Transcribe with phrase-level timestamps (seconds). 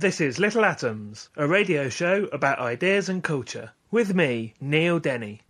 [0.00, 5.42] This is Little Atoms, a radio show about ideas and culture, with me, Neil Denny.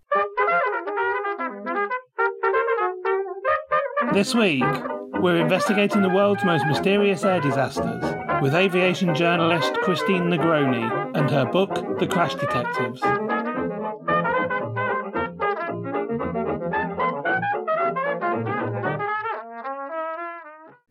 [4.12, 4.64] This week,
[5.20, 8.02] we're investigating the world's most mysterious air disasters
[8.42, 13.29] with aviation journalist Christine Negroni and her book, The Crash Detectives.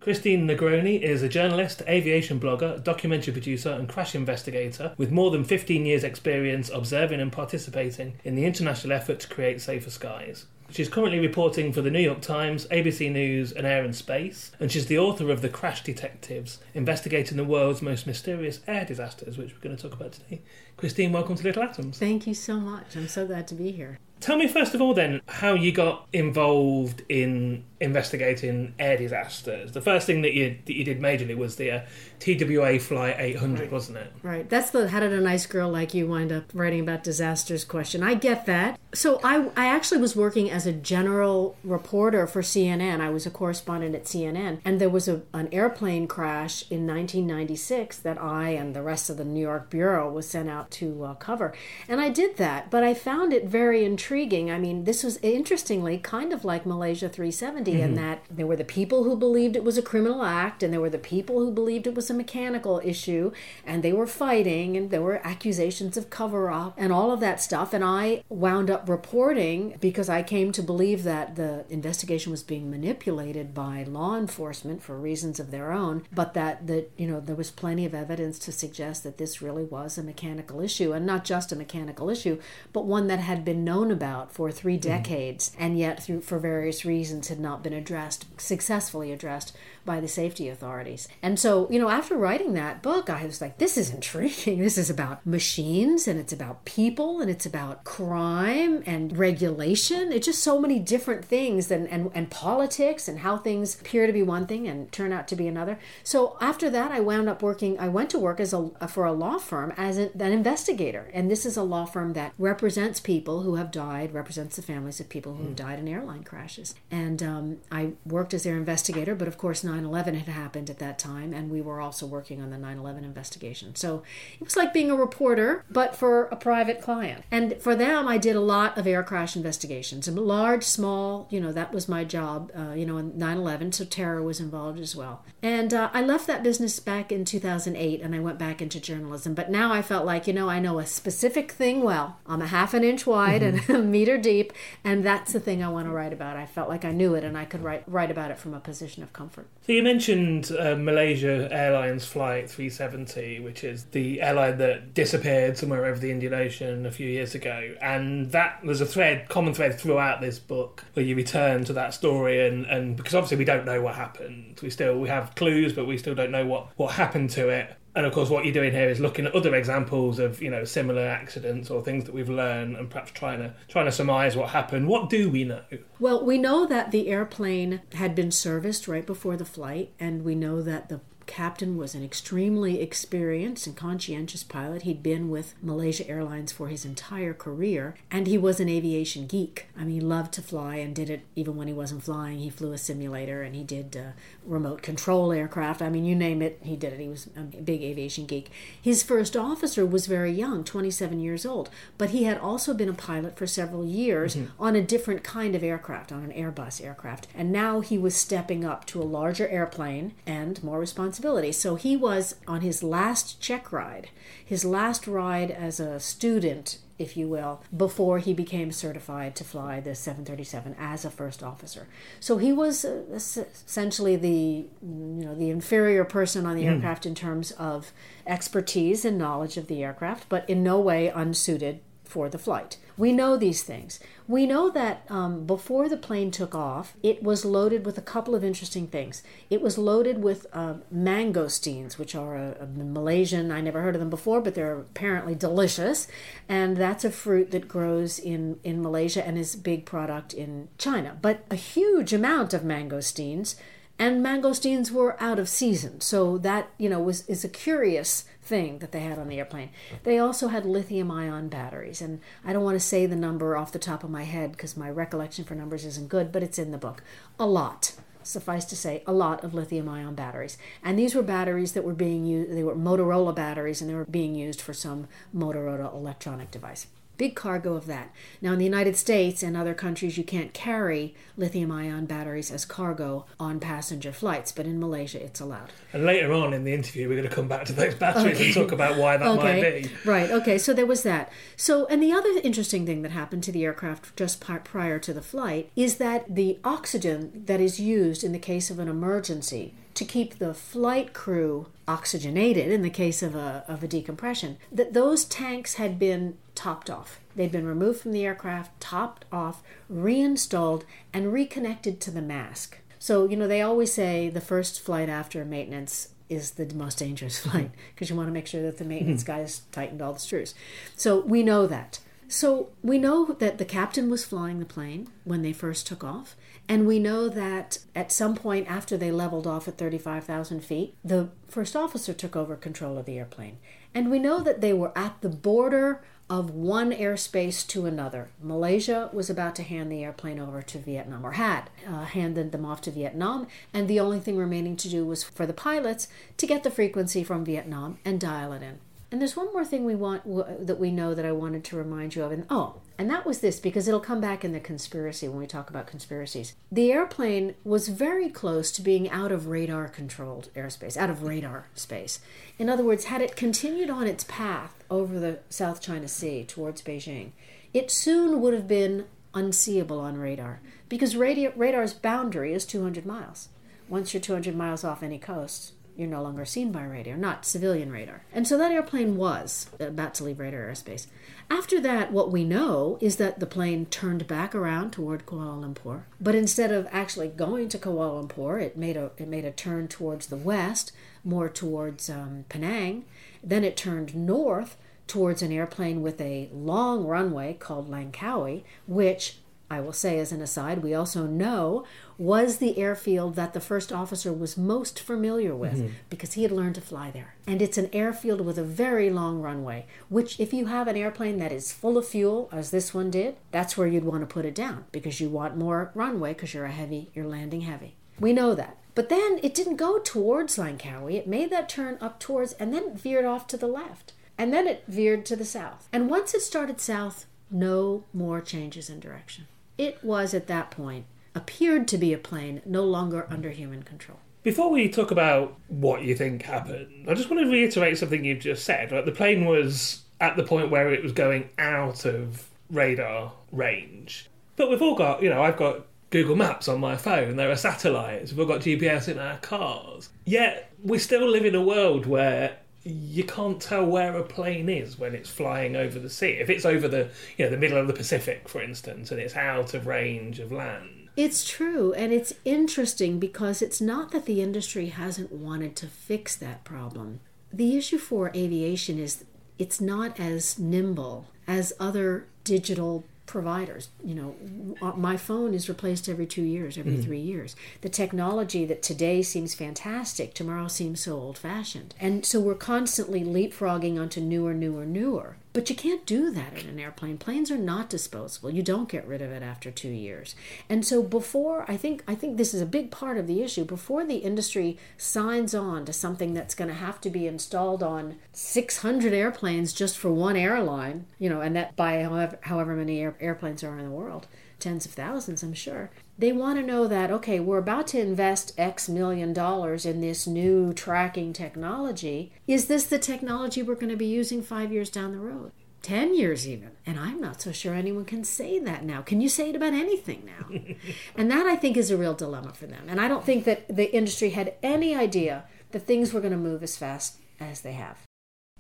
[0.02, 5.44] Christine Negroni is a journalist, aviation blogger, documentary producer, and crash investigator with more than
[5.44, 10.46] 15 years' experience observing and participating in the international effort to create safer skies.
[10.72, 14.72] She's currently reporting for the New York Times, ABC News, and Air and Space, and
[14.72, 19.54] she's the author of The Crash Detectives, investigating the world's most mysterious air disasters, which
[19.54, 20.42] we're going to talk about today.
[20.80, 22.00] Christine, welcome to Little Atoms.
[22.00, 22.96] Thank you so much.
[22.96, 24.00] I'm so glad to be here.
[24.22, 29.72] Tell me first of all, then, how you got involved in investigating air disasters.
[29.72, 31.82] The first thing that you that you did majorly was the uh,
[32.20, 33.72] TWA Flight 800, Right.
[33.72, 34.12] wasn't it?
[34.22, 34.50] Right.
[34.50, 38.04] That's the how did a nice girl like you wind up writing about disasters question.
[38.04, 38.78] I get that.
[38.94, 43.00] So I I actually was working as a general reporter for CNN.
[43.00, 48.00] I was a correspondent at CNN, and there was a, an airplane crash in 1996
[48.00, 51.14] that I and the rest of the New York bureau was sent out to uh,
[51.16, 51.54] cover,
[51.88, 52.70] and I did that.
[52.70, 54.52] But I found it very intriguing.
[54.52, 58.64] I mean, this was interestingly kind of like Malaysia 370 in that there were the
[58.64, 61.88] people who believed it was a criminal act, and there were the people who believed
[61.88, 63.32] it was a mechanical issue,
[63.66, 67.42] and they were fighting, and there were accusations of cover up and all of that
[67.42, 67.74] stuff.
[67.74, 72.70] And I wound up reporting because I came to believe that the investigation was being
[72.70, 77.36] manipulated by law enforcement for reasons of their own, but that that you know there
[77.36, 81.26] was plenty of evidence to suggest that this really was a mechanical issue, and not
[81.26, 82.40] just a mechanical issue,
[82.74, 84.82] but one that had been known about for three hmm.
[84.82, 89.56] decades, and yet through for various reasons had not been addressed successfully addressed
[89.90, 91.08] by the safety authorities.
[91.24, 94.60] And so, you know, after writing that book, I was like, this is intriguing.
[94.70, 100.12] This is about machines and it's about people and it's about crime and regulation.
[100.12, 104.14] It's just so many different things and, and, and politics and how things appear to
[104.14, 105.80] be one thing and turn out to be another.
[106.04, 109.12] So after that, I wound up working, I went to work as a, for a
[109.12, 111.10] law firm as a, an investigator.
[111.12, 115.00] And this is a law firm that represents people who have died, represents the families
[115.00, 116.76] of people who died in airline crashes.
[116.92, 120.80] And um, I worked as their investigator, but of course, 9 11 had happened at
[120.80, 123.76] that time, and we were also working on the 9 11 investigation.
[123.76, 124.04] So
[124.40, 127.24] it was like being a reporter, but for a private client.
[127.32, 131.40] And for them, I did a lot of air crash investigations, and large, small, you
[131.40, 134.80] know, that was my job, uh, you know, in 9 11, so terror was involved
[134.80, 135.24] as well.
[135.42, 139.34] And uh, I left that business back in 2008, and I went back into journalism.
[139.34, 142.18] But now I felt like, you know, I know a specific thing well.
[142.28, 144.52] I'm a half an inch wide and a meter deep,
[144.84, 146.36] and that's the thing I want to write about.
[146.36, 148.60] I felt like I knew it, and I could write, write about it from a
[148.60, 149.48] position of comfort.
[149.62, 155.86] So you mentioned uh, Malaysia Airlines Flight 370, which is the airline that disappeared somewhere
[155.86, 159.80] over the Indian Ocean a few years ago, and that there's a thread, common thread
[159.80, 163.66] throughout this book where you return to that story, and, and because obviously we don't
[163.66, 166.94] know what happened, we still we have clues, but we still don't know what what
[166.94, 167.76] happened to it.
[167.96, 170.64] And of course, what you're doing here is looking at other examples of you know
[170.64, 174.50] similar accidents or things that we've learned, and perhaps trying to trying to surmise what
[174.50, 174.88] happened.
[174.88, 175.64] What do we know?
[176.00, 180.36] Well, we know that the airplane had been serviced right before the flight, and we
[180.36, 184.82] know that the captain was an extremely experienced and conscientious pilot.
[184.82, 189.68] He'd been with Malaysia Airlines for his entire career, and he was an aviation geek.
[189.78, 192.40] I mean, he loved to fly and did it even when he wasn't flying.
[192.40, 194.12] He flew a simulator and he did uh,
[194.44, 195.84] remote control aircraft.
[195.84, 197.00] I mean, you name it, he did it.
[197.00, 198.50] He was a big aviation geek.
[198.82, 202.94] His first officer was very young, 27 years old, but he had also been a
[202.94, 207.28] pilot for several years on a different kind of aircraft, on an Airbus aircraft.
[207.36, 211.52] And now he was stepping up to a larger airplane and more responsibility responsibility.
[211.52, 214.10] So he was on his last check ride,
[214.44, 219.80] his last ride as a student if you will, before he became certified to fly
[219.80, 221.88] the 737 as a first officer.
[222.20, 226.74] So he was uh, essentially the you know the inferior person on the mm.
[226.74, 227.94] aircraft in terms of
[228.28, 232.78] expertise and knowledge of the aircraft, but in no way unsuited for the flight.
[232.98, 234.00] We know these things.
[234.28, 238.34] We know that um, before the plane took off, it was loaded with a couple
[238.34, 239.22] of interesting things.
[239.50, 244.00] It was loaded with uh, mangosteens, which are a, a, Malaysian, I never heard of
[244.00, 246.08] them before, but they're apparently delicious.
[246.50, 250.70] And that's a fruit that grows in, in Malaysia and is a big product in
[250.80, 251.16] China.
[251.22, 253.56] But a huge amount of mangosteens
[254.00, 258.80] and mangosteens were out of season so that you know was is a curious thing
[258.80, 259.70] that they had on the airplane.
[260.04, 263.72] They also had lithium ion batteries and i don't want to say the number off
[263.72, 266.72] the top of my head because my recollection for numbers isn't good but it's in
[266.72, 267.04] the book.
[267.40, 270.58] A lot suffice to say a lot of lithium ion batteries.
[270.84, 274.06] And these were batteries that were being used they were motorola batteries and they were
[274.06, 276.88] being used for some motorola electronic device
[277.20, 278.12] big cargo of that.
[278.42, 282.64] Now, in the United States and other countries, you can't carry lithium ion batteries as
[282.64, 285.70] cargo on passenger flights, but in Malaysia, it's allowed.
[285.92, 288.46] And later on in the interview, we're going to come back to those batteries okay.
[288.46, 289.62] and talk about why that okay.
[289.62, 290.10] might be.
[290.10, 291.30] Right, okay, so there was that.
[291.58, 295.22] So, and the other interesting thing that happened to the aircraft just prior to the
[295.22, 300.06] flight is that the oxygen that is used in the case of an emergency to
[300.06, 305.26] keep the flight crew oxygenated in the case of a, of a decompression, that those
[305.26, 307.22] tanks had been topped off.
[307.38, 312.80] They'd been removed from the aircraft, topped off, reinstalled, and reconnected to the mask.
[313.00, 317.40] So, you know, they always say the first flight after maintenance is the most dangerous
[317.46, 319.28] flight because you want to make sure that the maintenance hmm.
[319.28, 320.54] guys tightened all the screws.
[320.98, 322.00] So we know that.
[322.28, 326.36] So we know that the captain was flying the plane when they first took off.
[326.68, 331.30] And we know that at some point after they leveled off at 35,000 feet, the
[331.48, 333.60] first officer took over control of the airplane.
[333.96, 338.30] And we know that they were at the border of one airspace to another.
[338.42, 342.66] Malaysia was about to hand the airplane over to Vietnam, or had uh, handed them
[342.66, 346.46] off to Vietnam, and the only thing remaining to do was for the pilots to
[346.46, 348.80] get the frequency from Vietnam and dial it in.
[349.12, 351.76] And there's one more thing we want w- that we know that I wanted to
[351.76, 352.32] remind you of.
[352.32, 355.48] And oh, and that was this because it'll come back in the conspiracy when we
[355.48, 356.54] talk about conspiracies.
[356.72, 361.68] The airplane was very close to being out of radar controlled airspace, out of radar
[361.74, 362.20] space.
[362.60, 366.84] In other words, had it continued on its path over the South China Sea towards
[366.84, 367.32] Beijing,
[367.74, 373.50] it soon would have been unseeable on radar because radar's boundary is 200 miles.
[373.88, 377.92] Once you're 200 miles off any coast, you're no longer seen by radar, not civilian
[377.92, 378.24] radar.
[378.32, 381.08] And so that airplane was about to leave radar airspace.
[381.50, 386.04] After that, what we know is that the plane turned back around toward Kuala Lumpur,
[386.22, 389.88] but instead of actually going to Kuala Lumpur, it made a it made a turn
[389.90, 393.04] towards the west, more towards um, Penang.
[393.44, 399.82] Then it turned north towards an airplane with a long runway called Langkawi, which I
[399.82, 401.86] will say as an aside, we also know
[402.18, 405.94] was the airfield that the first officer was most familiar with mm-hmm.
[406.10, 407.36] because he had learned to fly there.
[407.46, 411.38] And it's an airfield with a very long runway, which, if you have an airplane
[411.38, 414.46] that is full of fuel, as this one did, that's where you'd want to put
[414.46, 417.96] it down because you want more runway because you're a heavy, you're landing heavy.
[418.20, 418.78] We know that.
[418.96, 421.14] But then it didn't go towards Langkawi.
[421.14, 424.14] It made that turn up towards and then veered off to the left.
[424.38, 425.88] And then it veered to the south.
[425.94, 429.48] And once it started south, no more changes in direction.
[429.80, 434.20] It was at that point appeared to be a plane no longer under human control.
[434.44, 438.42] Before we talk about what you think happened, I just want to reiterate something you've
[438.42, 438.92] just said.
[438.92, 444.30] Right, the plane was at the point where it was going out of radar range.
[444.58, 447.56] But we've all got, you know, I've got Google Maps on my phone, there are
[447.56, 450.10] satellites, we've all got GPS in our cars.
[450.26, 454.98] Yet we still live in a world where you can't tell where a plane is
[454.98, 456.38] when it's flying over the sea.
[456.40, 459.36] If it's over the you know the middle of the Pacific, for instance, and it's
[459.36, 461.10] out of range of land.
[461.16, 466.36] It's true, and it's interesting because it's not that the industry hasn't wanted to fix
[466.38, 467.20] that problem.
[467.52, 469.26] The issue for aviation is
[469.58, 473.90] it's not as nimble as other digital providers.
[474.04, 474.36] You know,
[474.82, 477.04] uh, my phone is replaced every two years, every mm.
[477.04, 477.56] three years.
[477.82, 481.94] The technology that today seems fantastic, tomorrow seems so old fashioned.
[482.00, 485.38] And so we're constantly leapfrogging onto newer, newer, newer.
[485.52, 487.18] But you can't do that in an airplane.
[487.18, 488.52] Planes are not disposable.
[488.52, 490.36] You don't get rid of it after two years.
[490.70, 493.66] And so before I think I think this is a big part of the issue.
[493.66, 498.18] Before the industry signs on to something that's going to have to be installed on
[498.32, 503.16] 600 airplanes just for one airline, you know, and that by however, however many air,
[503.20, 504.28] airplanes are in the world,
[504.60, 505.90] tens of thousands, I'm sure
[506.20, 510.28] They want to know that, okay, we're about to invest X million dollars in this
[510.28, 512.34] new tracking technology.
[512.46, 515.54] Is this the technology we're going to be using five years down the road?
[515.82, 516.72] 10 years even.
[516.86, 519.02] And I'm not so sure anyone can say that now.
[519.02, 520.60] Can you say it about anything now?
[521.16, 522.88] and that I think is a real dilemma for them.
[522.90, 526.38] And I don't think that the industry had any idea that things were going to
[526.38, 528.00] move as fast as they have.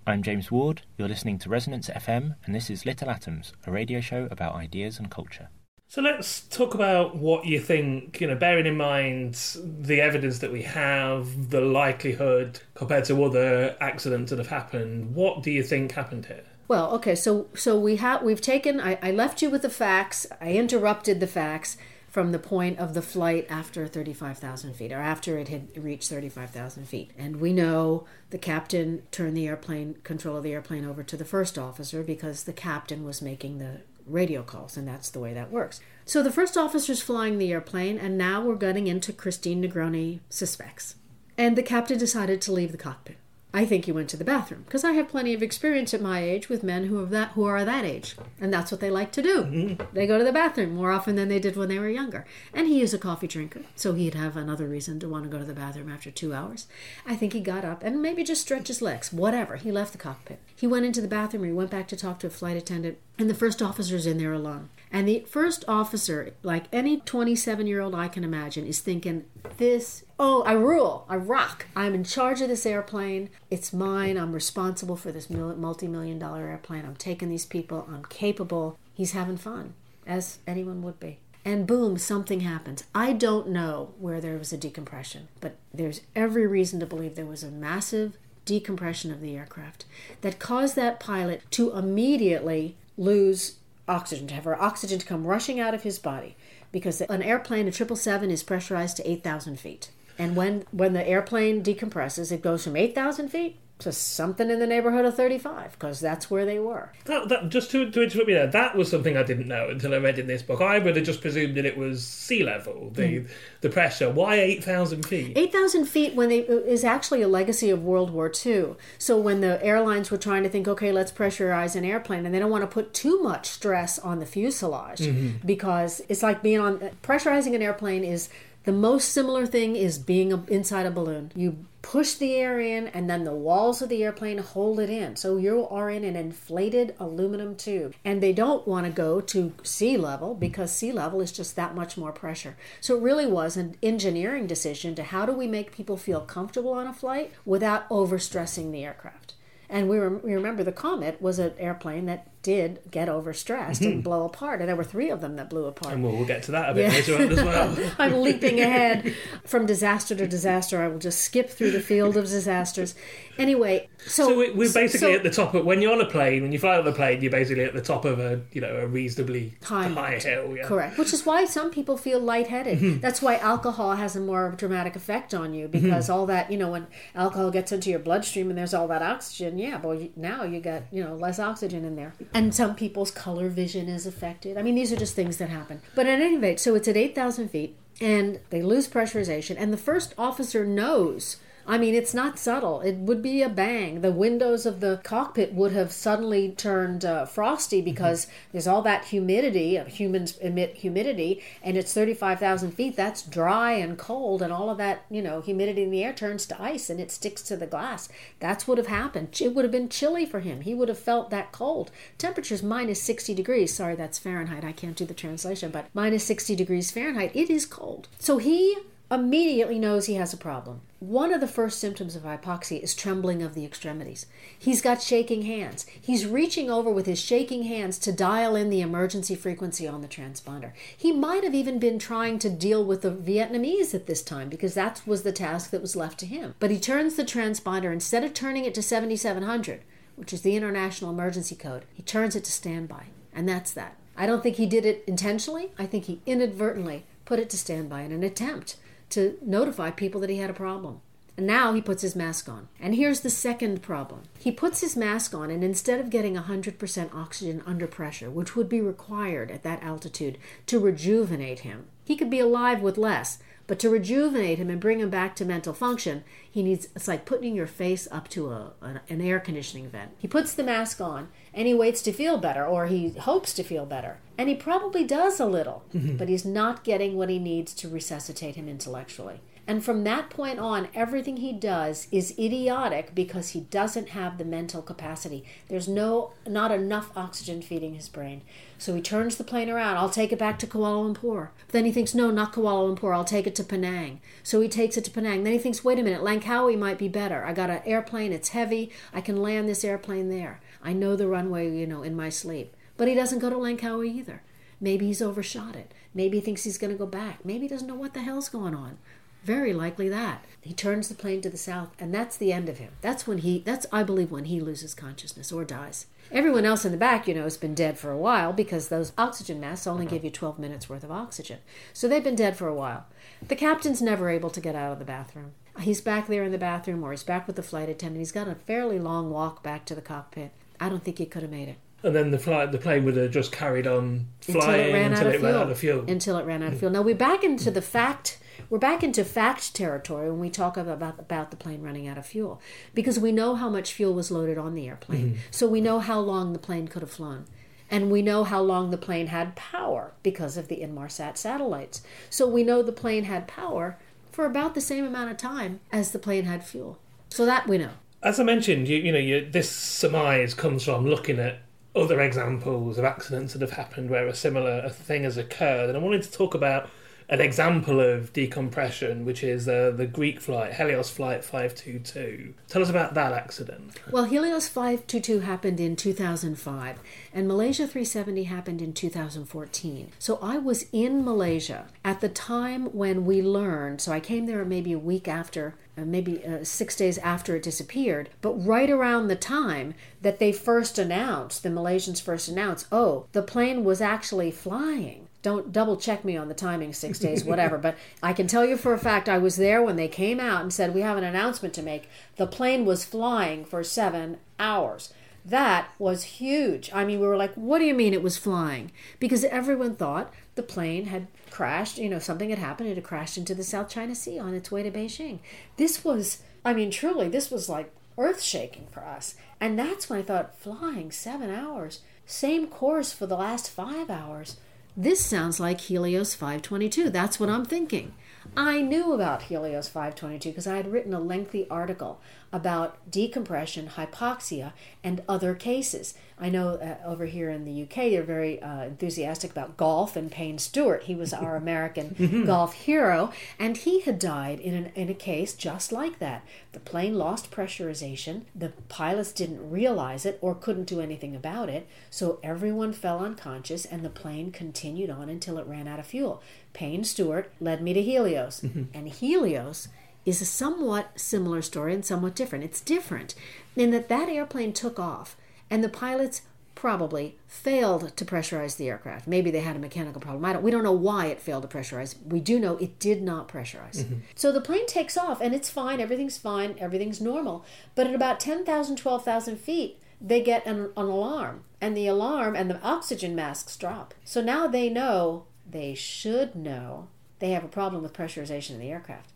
[0.07, 0.83] I'm James Ward.
[0.97, 4.97] You're listening to Resonance FM, and this is Little Atoms, a radio show about ideas
[4.97, 5.49] and culture.
[5.91, 10.51] So let's talk about what you think, you know, bearing in mind the evidence that
[10.51, 15.15] we have, the likelihood compared to other accidents that have happened.
[15.15, 16.43] What do you think happened here?
[16.67, 20.27] Well, okay, so so we have we've taken I, I left you with the facts.
[20.39, 21.75] I interrupted the facts
[22.07, 26.87] from the point of the flight after 35,000 feet or after it had reached 35,000
[26.87, 27.11] feet.
[27.17, 31.25] And we know the captain turned the airplane control of the airplane over to the
[31.25, 35.51] first officer because the captain was making the radio calls, and that's the way that
[35.51, 35.79] works.
[36.05, 40.95] So the first officer's flying the airplane, and now we're getting into Christine Negroni suspects.
[41.37, 43.18] And the captain decided to leave the cockpit.
[43.51, 46.19] I think he went to the bathroom because I have plenty of experience at my
[46.19, 49.11] age with men who are that who are that age, and that's what they like
[49.13, 49.43] to do.
[49.43, 49.83] Mm-hmm.
[49.91, 52.27] They go to the bathroom more often than they did when they were younger.
[52.53, 55.39] And he is a coffee drinker, so he'd have another reason to want to go
[55.39, 56.67] to the bathroom after two hours.
[57.07, 59.11] I think he got up and maybe just stretched his legs.
[59.11, 59.55] Whatever.
[59.55, 60.39] He left the cockpit.
[60.55, 61.43] He went into the bathroom.
[61.43, 64.33] He went back to talk to a flight attendant, and the first officer's in there
[64.33, 64.69] alone.
[64.91, 69.25] And the first officer, like any 27 year old I can imagine, is thinking,
[69.57, 71.67] This, oh, I rule, I rock.
[71.75, 73.29] I'm in charge of this airplane.
[73.51, 74.17] It's mine.
[74.17, 76.85] I'm responsible for this multi million dollar airplane.
[76.85, 77.87] I'm taking these people.
[77.91, 78.77] I'm capable.
[78.93, 79.73] He's having fun,
[80.07, 81.19] as anyone would be.
[81.45, 82.83] And boom, something happens.
[82.93, 87.25] I don't know where there was a decompression, but there's every reason to believe there
[87.25, 89.85] was a massive decompression of the aircraft
[90.21, 93.58] that caused that pilot to immediately lose
[93.89, 96.35] oxygen, to have our oxygen to come rushing out of his body,
[96.71, 99.89] because an airplane, a 777, is pressurized to 8,000 feet.
[100.17, 104.67] And when, when the airplane decompresses, it goes from 8,000 feet to something in the
[104.67, 106.91] neighborhood of 35 because that's where they were.
[107.05, 109.93] That, that, just to, to interrupt you there, that was something I didn't know until
[109.93, 110.59] I read in this book.
[110.59, 113.29] I would have just presumed that it was sea level, the mm.
[113.61, 114.09] the pressure.
[114.09, 115.37] Why 8,000 feet?
[115.37, 118.75] 8,000 feet when they is actually a legacy of World War II.
[118.97, 122.39] So when the airlines were trying to think, okay, let's pressurize an airplane, and they
[122.39, 125.45] don't want to put too much stress on the fuselage mm-hmm.
[125.47, 128.29] because it's like being on pressurizing an airplane is
[128.65, 131.31] the most similar thing is being inside a balloon.
[131.35, 135.15] You push the air in, and then the walls of the airplane hold it in.
[135.15, 137.95] So you are in an inflated aluminum tube.
[138.03, 141.73] And they don't want to go to sea level because sea level is just that
[141.73, 142.57] much more pressure.
[142.81, 146.73] So it really was an engineering decision to how do we make people feel comfortable
[146.73, 149.35] on a flight without overstressing the aircraft.
[149.69, 154.01] And we, we remember the Comet was an airplane that did get overstressed and mm-hmm.
[154.01, 154.61] blow apart.
[154.61, 155.93] And there were three of them that blew apart.
[155.93, 156.97] And we'll, we'll get to that a bit yeah.
[156.97, 157.91] later on as well.
[157.99, 159.13] I'm leaping ahead
[159.45, 160.81] from disaster to disaster.
[160.81, 162.95] I will just skip through the field of disasters.
[163.37, 166.09] Anyway, so, so we, are basically so, at the top of when you're on a
[166.09, 168.59] plane, when you fly on the plane, you're basically at the top of a you
[168.59, 170.55] know a reasonably high, high hill.
[170.57, 170.63] Yeah.
[170.63, 170.97] Correct.
[170.97, 172.79] Which is why some people feel lightheaded.
[172.79, 172.99] Mm-hmm.
[172.99, 176.19] That's why alcohol has a more dramatic effect on you because mm-hmm.
[176.19, 179.57] all that you know when alcohol gets into your bloodstream and there's all that oxygen.
[179.57, 183.49] Yeah, but now you got you know less oxygen in there and some people's color
[183.49, 184.57] vision is affected.
[184.57, 185.81] I mean, these are just things that happen.
[185.95, 189.77] But at any rate, so it's at 8,000 feet and they lose pressurization, and the
[189.77, 191.37] first officer knows
[191.69, 192.81] I mean, it's not subtle.
[192.81, 194.01] It would be a bang.
[194.01, 197.85] The windows of the cockpit would have suddenly turned uh, frosty mm-hmm.
[197.85, 198.33] because mm-hmm.
[198.53, 199.77] there's all that humidity.
[199.77, 202.95] Uh, humans emit humidity, and it's 35,000 feet.
[202.95, 206.47] That's dry and cold, and all of that, you know, humidity in the air turns
[206.47, 208.09] to ice and it sticks to the glass.
[208.39, 209.37] That's what would have happened.
[209.41, 210.61] It would have been chilly for him.
[210.61, 211.91] He would have felt that cold.
[212.17, 213.73] Temperature's minus 60 degrees.
[213.73, 214.63] Sorry, that's Fahrenheit.
[214.63, 217.35] I can't do the translation, but minus 60 degrees Fahrenheit.
[217.35, 218.07] It is cold.
[218.19, 218.77] So he
[219.11, 220.81] immediately knows he has a problem.
[220.99, 224.27] One of the first symptoms of hypoxia is trembling of the extremities.
[224.57, 225.85] He's got shaking hands.
[225.99, 230.07] He's reaching over with his shaking hands to dial in the emergency frequency on the
[230.07, 230.73] transponder.
[230.95, 234.75] He might have even been trying to deal with the Vietnamese at this time because
[234.75, 236.53] that was the task that was left to him.
[236.59, 239.81] But he turns the transponder, instead of turning it to 7700,
[240.17, 243.05] which is the international emergency code, he turns it to standby.
[243.33, 243.95] And that's that.
[244.17, 245.71] I don't think he did it intentionally.
[245.79, 248.75] I think he inadvertently put it to standby in an attempt
[249.11, 251.01] to notify people that he had a problem.
[251.39, 252.67] And now he puts his mask on.
[252.81, 254.23] And here's the second problem.
[254.37, 258.67] He puts his mask on, and instead of getting 100% oxygen under pressure, which would
[258.67, 263.39] be required at that altitude to rejuvenate him, he could be alive with less.
[263.67, 267.23] But to rejuvenate him and bring him back to mental function, he needs it's like
[267.23, 270.11] putting your face up to a, an air conditioning vent.
[270.17, 273.63] He puts the mask on and he waits to feel better, or he hopes to
[273.63, 274.17] feel better.
[274.37, 276.17] And he probably does a little, mm-hmm.
[276.17, 279.41] but he's not getting what he needs to resuscitate him intellectually.
[279.69, 284.43] And from that point on, everything he does is idiotic because he doesn't have the
[284.43, 285.45] mental capacity.
[285.67, 288.41] There's no not enough oxygen feeding his brain.
[288.79, 289.97] So he turns the plane around.
[289.97, 291.49] I'll take it back to Kuala Lumpur.
[291.67, 293.13] But then he thinks, no, not Kuala Lumpur.
[293.13, 294.21] I'll take it to Penang.
[294.41, 295.43] So he takes it to Penang.
[295.43, 297.45] Then he thinks, wait a minute, Langkawi might be better.
[297.45, 298.33] I got an airplane.
[298.33, 298.91] It's heavy.
[299.13, 300.61] I can land this airplane there.
[300.83, 302.75] I know the runway, you know, in my sleep.
[302.97, 304.43] But he doesn't go to Langkawi either.
[304.81, 305.93] Maybe he's overshot it.
[306.13, 307.45] Maybe he thinks he's going to go back.
[307.45, 308.97] Maybe he doesn't know what the hell's going on.
[309.43, 310.43] Very likely that.
[310.61, 312.91] He turns the plane to the south, and that's the end of him.
[313.01, 316.07] That's when he, that's, I believe, when he loses consciousness or dies.
[316.31, 319.13] Everyone else in the back, you know, has been dead for a while because those
[319.17, 320.15] oxygen masks only uh-huh.
[320.15, 321.59] give you 12 minutes worth of oxygen.
[321.93, 323.05] So they've been dead for a while.
[323.47, 325.53] The captain's never able to get out of the bathroom.
[325.79, 328.19] He's back there in the bathroom or he's back with the flight attendant.
[328.19, 330.51] He's got a fairly long walk back to the cockpit.
[330.79, 331.77] I don't think he could have made it.
[332.01, 335.41] And then the flight, the plane would have just carried on flying it until it
[335.41, 336.05] ran out of fuel.
[336.07, 336.79] Until it ran out of mm.
[336.79, 336.91] fuel.
[336.91, 338.39] Now we're back into the fact.
[338.69, 342.25] We're back into fact territory when we talk about about the plane running out of
[342.25, 342.61] fuel,
[342.93, 345.39] because we know how much fuel was loaded on the airplane, mm-hmm.
[345.49, 347.45] so we know how long the plane could have flown.
[347.91, 352.03] And we know how long the plane had power because of the Inmarsat satellites.
[352.29, 353.97] So we know the plane had power
[354.31, 356.99] for about the same amount of time as the plane had fuel.
[357.29, 357.93] So that we know.
[358.21, 361.59] As I mentioned, you, you know, you, this surmise comes from looking at
[361.95, 365.89] other examples of accidents that have happened where a similar thing has occurred.
[365.89, 366.89] And I wanted to talk about
[367.29, 372.55] an example of decompression, which is uh, the Greek flight, Helios Flight 522.
[372.67, 373.91] Tell us about that accident.
[374.11, 376.97] Well, Helios 522 happened in 2005,
[377.31, 380.11] and Malaysia 370 happened in 2014.
[380.17, 384.01] So I was in Malaysia at the time when we learned.
[384.01, 388.29] So I came there maybe a week after, maybe uh, six days after it disappeared,
[388.41, 393.41] but right around the time that they first announced, the Malaysians first announced, oh, the
[393.41, 395.27] plane was actually flying.
[395.41, 398.75] Don't double check me on the timing six days whatever but i can tell you
[398.75, 401.23] for a fact i was there when they came out and said we have an
[401.23, 402.09] announcement to make.
[402.35, 405.13] The plane was flying for seven hours.
[405.45, 406.91] That was huge.
[406.93, 408.91] I mean we were like what do you mean it was flying?
[409.19, 413.37] Because everyone thought the plane had crashed you know something had happened it had crashed
[413.37, 415.39] into the south china sea on its way to beijing
[415.77, 420.19] this was i mean truly this was like earth shaking for us and that's when
[420.19, 424.57] i thought flying seven hours same course for the last five hours
[424.97, 427.09] this sounds like Helios 522.
[427.09, 428.15] That's what I'm thinking.
[428.57, 432.19] I knew about Helios 522 because I had written a lengthy article
[432.51, 436.13] about decompression, hypoxia, and other cases.
[436.39, 440.31] I know uh, over here in the UK they're very uh, enthusiastic about golf and
[440.31, 441.03] Payne Stewart.
[441.03, 445.53] He was our American golf hero, and he had died in, an, in a case
[445.53, 446.43] just like that.
[446.71, 451.87] The plane lost pressurization, the pilots didn't realize it or couldn't do anything about it,
[452.09, 456.41] so everyone fell unconscious and the plane continued on until it ran out of fuel.
[456.73, 459.87] Payne Stewart led me to Helios, and Helios
[460.25, 462.63] is a somewhat similar story and somewhat different.
[462.63, 463.35] It's different
[463.75, 465.35] in that that airplane took off
[465.69, 466.41] and the pilots
[466.79, 469.27] probably failed to pressurize the aircraft.
[469.27, 470.45] Maybe they had a mechanical problem.
[470.45, 472.15] I don't we don't know why it failed to pressurize.
[472.25, 473.97] We do know it did not pressurize.
[473.97, 474.19] Mm-hmm.
[474.35, 477.65] So the plane takes off and it's fine, everything's fine, everything's normal.
[477.95, 482.69] But at about 10,000, 12,000 feet, they get an, an alarm and the alarm and
[482.69, 484.13] the oxygen masks drop.
[484.23, 488.91] So now they know, they should know, they have a problem with pressurization in the
[488.91, 489.31] aircraft.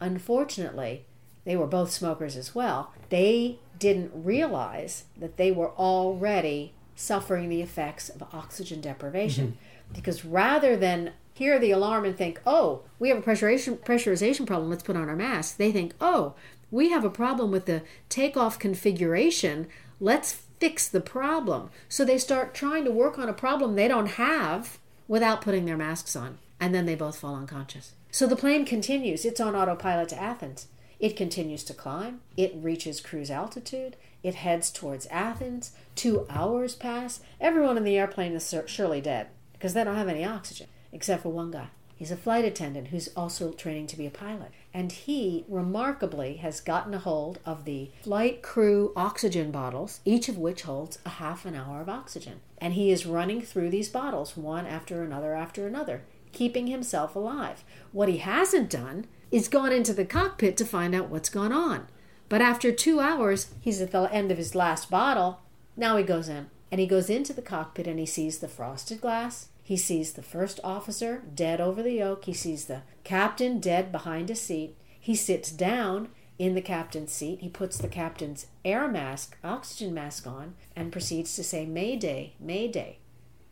[0.00, 1.04] Unfortunately,
[1.44, 2.92] they were both smokers as well.
[3.08, 9.46] They didn't realize that they were already suffering the effects of oxygen deprivation.
[9.46, 9.94] Mm-hmm.
[9.94, 14.68] Because rather than hear the alarm and think, oh, we have a pressurization, pressurization problem,
[14.68, 16.34] let's put on our masks, they think, oh,
[16.70, 19.68] we have a problem with the takeoff configuration,
[20.00, 21.70] let's fix the problem.
[21.88, 25.76] So they start trying to work on a problem they don't have without putting their
[25.76, 26.38] masks on.
[26.60, 27.94] And then they both fall unconscious.
[28.10, 29.24] So the plane continues.
[29.24, 30.68] It's on autopilot to Athens.
[30.98, 32.20] It continues to climb.
[32.36, 33.96] It reaches cruise altitude.
[34.22, 35.72] It heads towards Athens.
[35.94, 37.20] Two hours pass.
[37.40, 41.22] Everyone in the airplane is sur- surely dead because they don't have any oxygen, except
[41.22, 41.68] for one guy.
[41.94, 44.52] He's a flight attendant who's also training to be a pilot.
[44.72, 50.38] And he remarkably has gotten a hold of the flight crew oxygen bottles, each of
[50.38, 52.40] which holds a half an hour of oxygen.
[52.58, 56.02] And he is running through these bottles, one after another after another,
[56.38, 57.64] keeping himself alive.
[57.90, 61.88] What he hasn't done is gone into the cockpit to find out what's gone on.
[62.28, 65.40] But after two hours, he's at the end of his last bottle.
[65.76, 66.48] Now he goes in.
[66.70, 69.48] And he goes into the cockpit and he sees the frosted glass.
[69.64, 72.26] He sees the first officer dead over the yoke.
[72.26, 74.76] He sees the captain dead behind a seat.
[75.00, 77.40] He sits down in the captain's seat.
[77.40, 82.98] He puts the captain's air mask, oxygen mask on, and proceeds to say, Mayday, Mayday.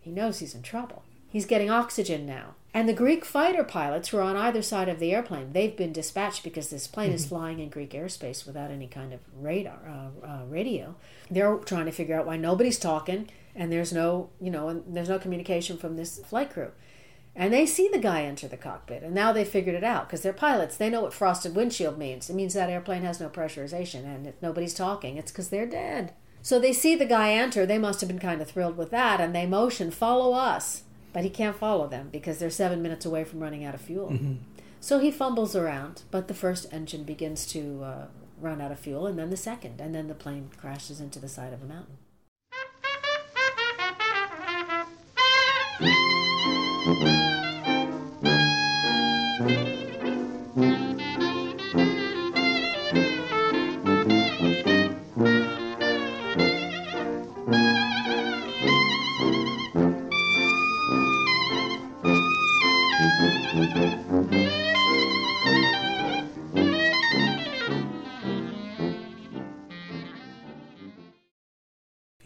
[0.01, 1.03] He knows he's in trouble.
[1.29, 2.55] He's getting oxygen now.
[2.77, 5.95] And the Greek fighter pilots who are on either side of the airplane, they've been
[5.95, 10.27] dispatched because this plane is flying in Greek airspace without any kind of radar, uh,
[10.27, 10.95] uh, radio.
[11.31, 15.09] They're trying to figure out why nobody's talking and there's no, you know, and there's
[15.09, 16.71] no communication from this flight crew.
[17.35, 20.21] And they see the guy enter the cockpit, and now they figured it out because
[20.21, 20.77] they're pilots.
[20.77, 22.29] They know what frosted windshield means.
[22.29, 26.13] It means that airplane has no pressurization, and if nobody's talking, it's because they're dead.
[26.43, 27.65] So they see the guy enter.
[27.65, 30.83] They must have been kind of thrilled with that, and they motion, "Follow us."
[31.17, 34.19] But he can't follow them because they're seven minutes away from running out of fuel.
[34.81, 38.07] So he fumbles around, but the first engine begins to uh,
[38.39, 41.27] run out of fuel, and then the second, and then the plane crashes into the
[41.27, 41.97] side of a mountain.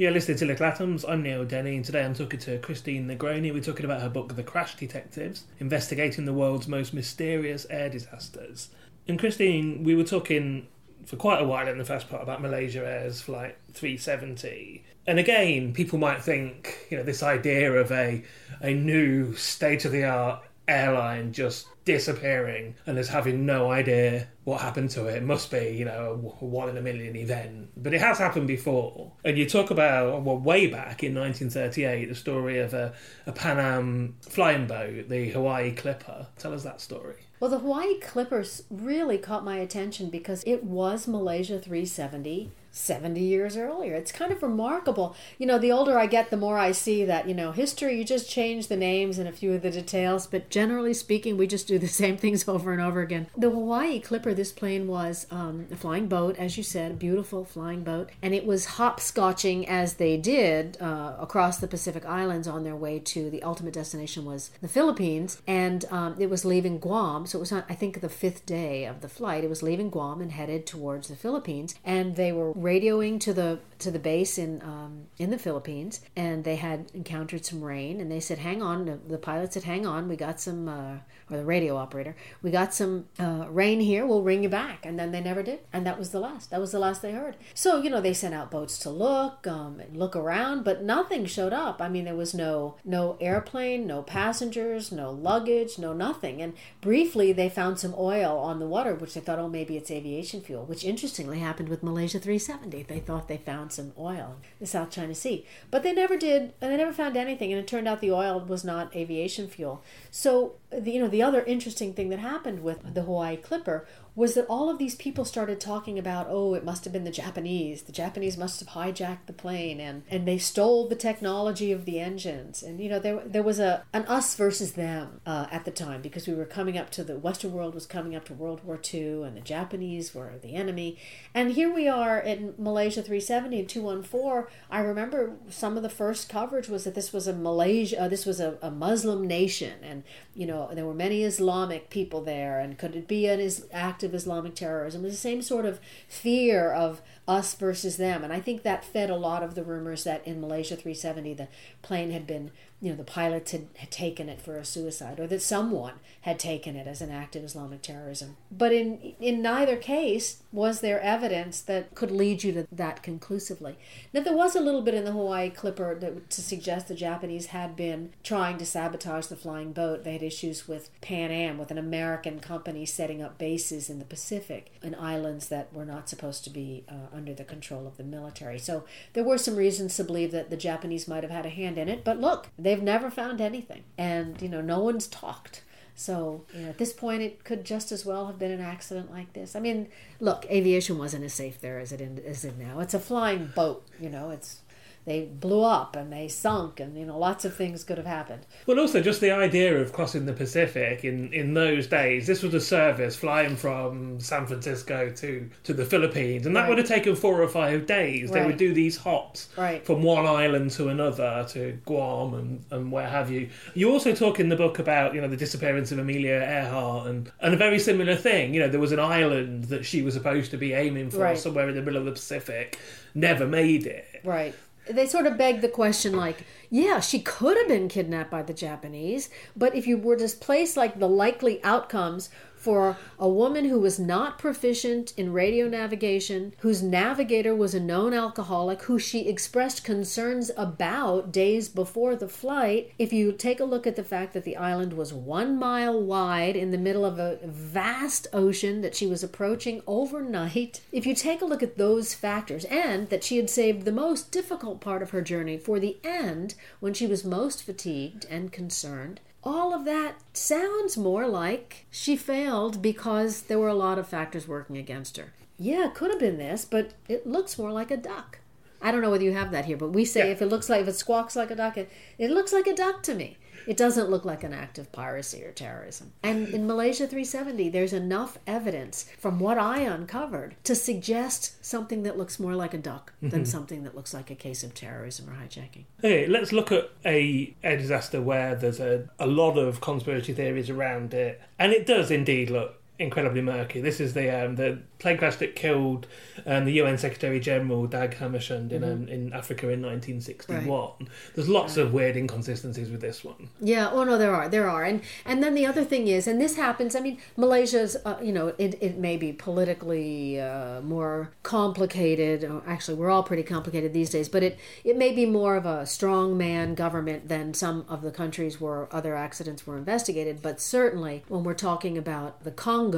[0.00, 1.04] You're listening to Little Atoms.
[1.04, 3.52] I'm Neil Denny, and today I'm talking to Christine Negroni.
[3.52, 8.70] We're talking about her book, The Crash Detectives Investigating the World's Most Mysterious Air Disasters.
[9.06, 10.68] And Christine, we were talking
[11.04, 14.82] for quite a while in the first part about Malaysia Air's Flight 370.
[15.06, 18.24] And again, people might think, you know, this idea of a,
[18.62, 24.60] a new state of the art airline just disappearing and us having no idea what
[24.60, 25.16] happened to it.
[25.16, 27.70] It must be, you know, a one in a million event.
[27.76, 29.12] But it has happened before.
[29.24, 32.94] And you talk about, well, way back in 1938, the story of a,
[33.26, 36.28] a Pan Am flying boat, the Hawaii Clipper.
[36.38, 37.16] Tell us that story.
[37.40, 43.56] Well, the Hawaii Clippers really caught my attention because it was Malaysia 370 70 years
[43.56, 43.94] earlier.
[43.94, 45.16] It's kind of remarkable.
[45.38, 48.04] You know, the older I get, the more I see that, you know, history, you
[48.04, 51.66] just change the names and a few of the details, but generally speaking, we just
[51.66, 53.26] do the same things over and over again.
[53.36, 57.44] The Hawaii Clipper, this plane was um, a flying boat, as you said, a beautiful
[57.44, 62.64] flying boat, and it was hopscotching as they did uh, across the Pacific Islands on
[62.64, 67.26] their way to the ultimate destination was the Philippines, and um, it was leaving Guam.
[67.26, 69.44] So it was on, I think, the fifth day of the flight.
[69.44, 73.58] It was leaving Guam and headed towards the Philippines, and they were radioing to the
[73.78, 78.10] to the base in um, in the Philippines, and they had encountered some rain, and
[78.10, 80.98] they said, "Hang on." The, the pilot said, "Hang on, we got some," uh,
[81.30, 84.06] or the radio operator, "We got some uh, rain here.
[84.06, 86.50] We'll ring you back." And then they never did, and that was the last.
[86.50, 87.36] That was the last they heard.
[87.54, 91.26] So you know, they sent out boats to look, um, and look around, but nothing
[91.26, 91.80] showed up.
[91.80, 96.42] I mean, there was no no airplane, no passengers, no luggage, no nothing.
[96.42, 99.90] And briefly, they found some oil on the water, which they thought, "Oh, maybe it's
[99.90, 102.82] aviation fuel," which interestingly happened with Malaysia 370.
[102.84, 106.52] They thought they found some oil in the South China Sea, but they never did,
[106.60, 107.52] and they never found anything.
[107.52, 109.82] And it turned out the oil was not aviation fuel.
[110.10, 113.86] So, the, you know, the other interesting thing that happened with the Hawaii Clipper
[114.20, 117.10] was that all of these people started talking about, oh, it must have been the
[117.10, 117.80] Japanese.
[117.80, 121.98] The Japanese must have hijacked the plane, and and they stole the technology of the
[121.98, 122.62] engines.
[122.62, 126.02] And you know, there there was a an us versus them uh, at the time
[126.02, 128.78] because we were coming up to the Western world was coming up to World War
[128.92, 130.98] II, and the Japanese were the enemy.
[131.32, 134.52] And here we are in Malaysia 370 and 214.
[134.70, 138.26] I remember some of the first coverage was that this was a Malaysia, uh, this
[138.26, 140.02] was a, a Muslim nation, and
[140.34, 144.09] you know there were many Islamic people there, and could it be an is active
[144.14, 145.02] Islamic terrorism?
[145.02, 149.16] The same sort of fear of us versus them, and I think that fed a
[149.16, 151.48] lot of the rumors that in Malaysia 370 the
[151.82, 155.26] plane had been you know the pilots had, had taken it for a suicide or
[155.26, 158.36] that someone had taken it as an act of islamic terrorism.
[158.50, 163.76] But in in neither case was there evidence that could lead you to that conclusively.
[164.12, 167.46] Now there was a little bit in the hawaii clipper that, to suggest the japanese
[167.46, 170.04] had been trying to sabotage the flying boat.
[170.04, 174.04] They had issues with pan am with an american company setting up bases in the
[174.04, 178.04] pacific in islands that were not supposed to be uh, under the control of the
[178.04, 178.58] military.
[178.58, 181.78] So there were some reasons to believe that the japanese might have had a hand
[181.78, 183.84] in it but look they've never found anything.
[183.98, 185.62] And you know no one's talked.
[185.94, 189.10] So you know, at this point it could just as well have been an accident
[189.10, 189.54] like this.
[189.54, 189.88] I mean
[190.20, 192.80] look aviation wasn't as safe there as it is it now.
[192.80, 194.60] It's a flying boat you know it's
[195.06, 198.46] they blew up and they sunk, and you know lots of things could have happened.
[198.66, 202.26] Well, also just the idea of crossing the Pacific in, in those days.
[202.26, 206.68] This was a service flying from San Francisco to, to the Philippines, and that Right.
[206.68, 208.30] would have taken four or five days.
[208.30, 209.84] They would do these hops Right.
[209.84, 213.48] from one island to another, to Guam and, and where have you.
[213.74, 217.32] You also talk in the book about you know the disappearance of Amelia Earhart and,
[217.40, 218.52] and a very similar thing.
[218.54, 221.38] You know there was an island that she was supposed to be aiming for Right.
[221.38, 222.78] somewhere in the middle of the Pacific,
[223.14, 224.06] never made it.
[224.24, 224.54] Right.
[224.88, 228.54] They sort of beg the question like, yeah, she could have been kidnapped by the
[228.54, 233.80] Japanese, but if you were to place like the likely outcomes for a woman who
[233.80, 239.82] was not proficient in radio navigation, whose navigator was a known alcoholic, who she expressed
[239.82, 244.44] concerns about days before the flight, if you take a look at the fact that
[244.44, 249.06] the island was one mile wide in the middle of a vast ocean that she
[249.06, 253.48] was approaching overnight, if you take a look at those factors, and that she had
[253.48, 257.62] saved the most difficult part of her journey for the end when she was most
[257.62, 263.74] fatigued and concerned, all of that sounds more like she failed because there were a
[263.74, 265.32] lot of factors working against her.
[265.58, 268.38] Yeah, it could have been this, but it looks more like a duck.
[268.82, 270.32] I don't know whether you have that here, but we say Yeah.
[270.32, 272.74] if it looks like if it squawks like a duck, it, it looks like a
[272.74, 273.36] duck to me.
[273.66, 276.12] It doesn't look like an act of piracy or terrorism.
[276.22, 282.16] And in Malaysia 370, there's enough evidence from what I uncovered to suggest something that
[282.16, 283.44] looks more like a duck than mm-hmm.
[283.44, 285.84] something that looks like a case of terrorism or hijacking.
[285.98, 290.70] Okay, let's look at a, a disaster where there's a, a lot of conspiracy theories
[290.70, 293.80] around it, and it does indeed look incredibly murky.
[293.80, 296.06] This is the um, the plane crash that killed
[296.44, 301.08] um, the UN Secretary General Dag Hammarskjöld in um, in Africa in 1961.
[301.34, 303.48] There's lots of weird inconsistencies with this one.
[303.60, 303.90] Yeah.
[303.90, 306.56] Oh no, there are, there are, and and then the other thing is, and this
[306.56, 306.94] happens.
[306.94, 312.44] I mean, Malaysia's, uh, you know, it it may be politically uh, more complicated.
[312.44, 315.64] Or actually, we're all pretty complicated these days, but it it may be more of
[315.64, 320.42] a strong man government than some of the countries where other accidents were investigated.
[320.42, 322.89] But certainly, when we're talking about the Congo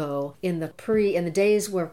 [0.42, 1.90] in the pre in the days where of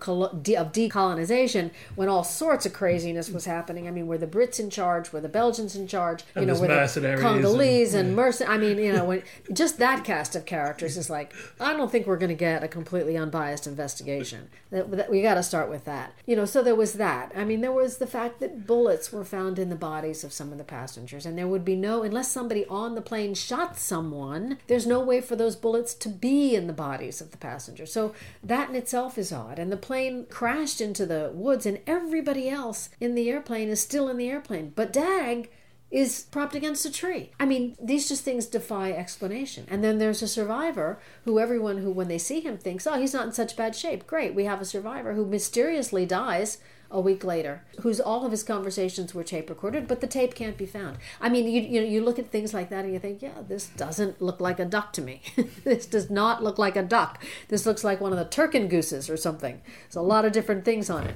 [0.74, 3.88] decolonization, when all sorts of craziness was happening.
[3.88, 5.12] I mean, were the Brits in charge?
[5.12, 6.24] Were the Belgians in charge?
[6.36, 9.06] And you know, there's were the mercenaries and- Congolese and merc- I mean, you know,
[9.06, 12.64] when just that cast of characters is like, I don't think we're going to get
[12.64, 14.50] a completely unbiased investigation.
[14.72, 16.14] That, that we got to start with that.
[16.26, 17.32] You know, so there was that.
[17.36, 20.52] I mean, there was the fact that bullets were found in the bodies of some
[20.52, 24.58] of the passengers, and there would be no unless somebody on the plane shot someone.
[24.68, 27.89] There's no way for those bullets to be in the bodies of the passengers.
[27.90, 29.60] So that in itself is odd.
[29.60, 34.10] And the plane crashed into the woods, and everybody else in the airplane is still
[34.10, 35.50] in the airplane, but Dag
[35.92, 37.32] is propped against a tree.
[37.40, 39.66] I mean, these just things defy explanation.
[39.70, 43.14] And then there's a survivor who everyone who, when they see him, thinks, oh, he's
[43.14, 44.06] not in such bad shape.
[44.06, 46.60] Great, we have a survivor who mysteriously dies
[46.92, 50.58] a week later, whose all of his conversations were tape recorded, but the tape can't
[50.58, 50.98] be found.
[51.22, 53.42] I mean, you you know, you look at things like that and you think, yeah,
[53.48, 55.22] this doesn't look like a duck to me.
[55.64, 57.24] this does not look like a duck.
[57.48, 59.62] This looks like one of the turkin gooses or something.
[59.84, 61.16] There's a lot of different things on it.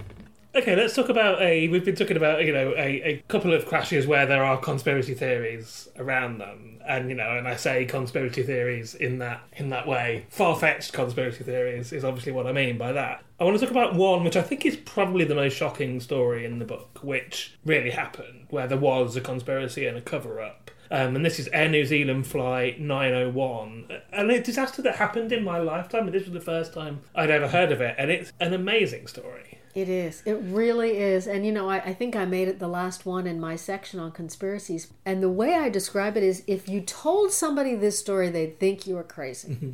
[0.55, 1.67] Okay, let's talk about a.
[1.69, 5.15] We've been talking about you know a, a couple of crashes where there are conspiracy
[5.15, 9.87] theories around them, and you know, and I say conspiracy theories in that in that
[9.87, 10.27] way.
[10.29, 13.23] Far fetched conspiracy theories is obviously what I mean by that.
[13.39, 16.45] I want to talk about one which I think is probably the most shocking story
[16.45, 20.69] in the book, which really happened, where there was a conspiracy and a cover up.
[20.91, 25.43] Um, and this is Air New Zealand Flight 901, and a disaster that happened in
[25.43, 26.05] my lifetime.
[26.05, 29.07] And this was the first time I'd ever heard of it, and it's an amazing
[29.07, 29.52] story.
[29.73, 30.21] It is.
[30.25, 31.25] It really is.
[31.25, 33.99] And you know, I, I think I made it the last one in my section
[33.99, 34.87] on conspiracies.
[35.05, 38.85] And the way I describe it is if you told somebody this story, they'd think
[38.85, 39.49] you were crazy.
[39.49, 39.71] Mm-hmm.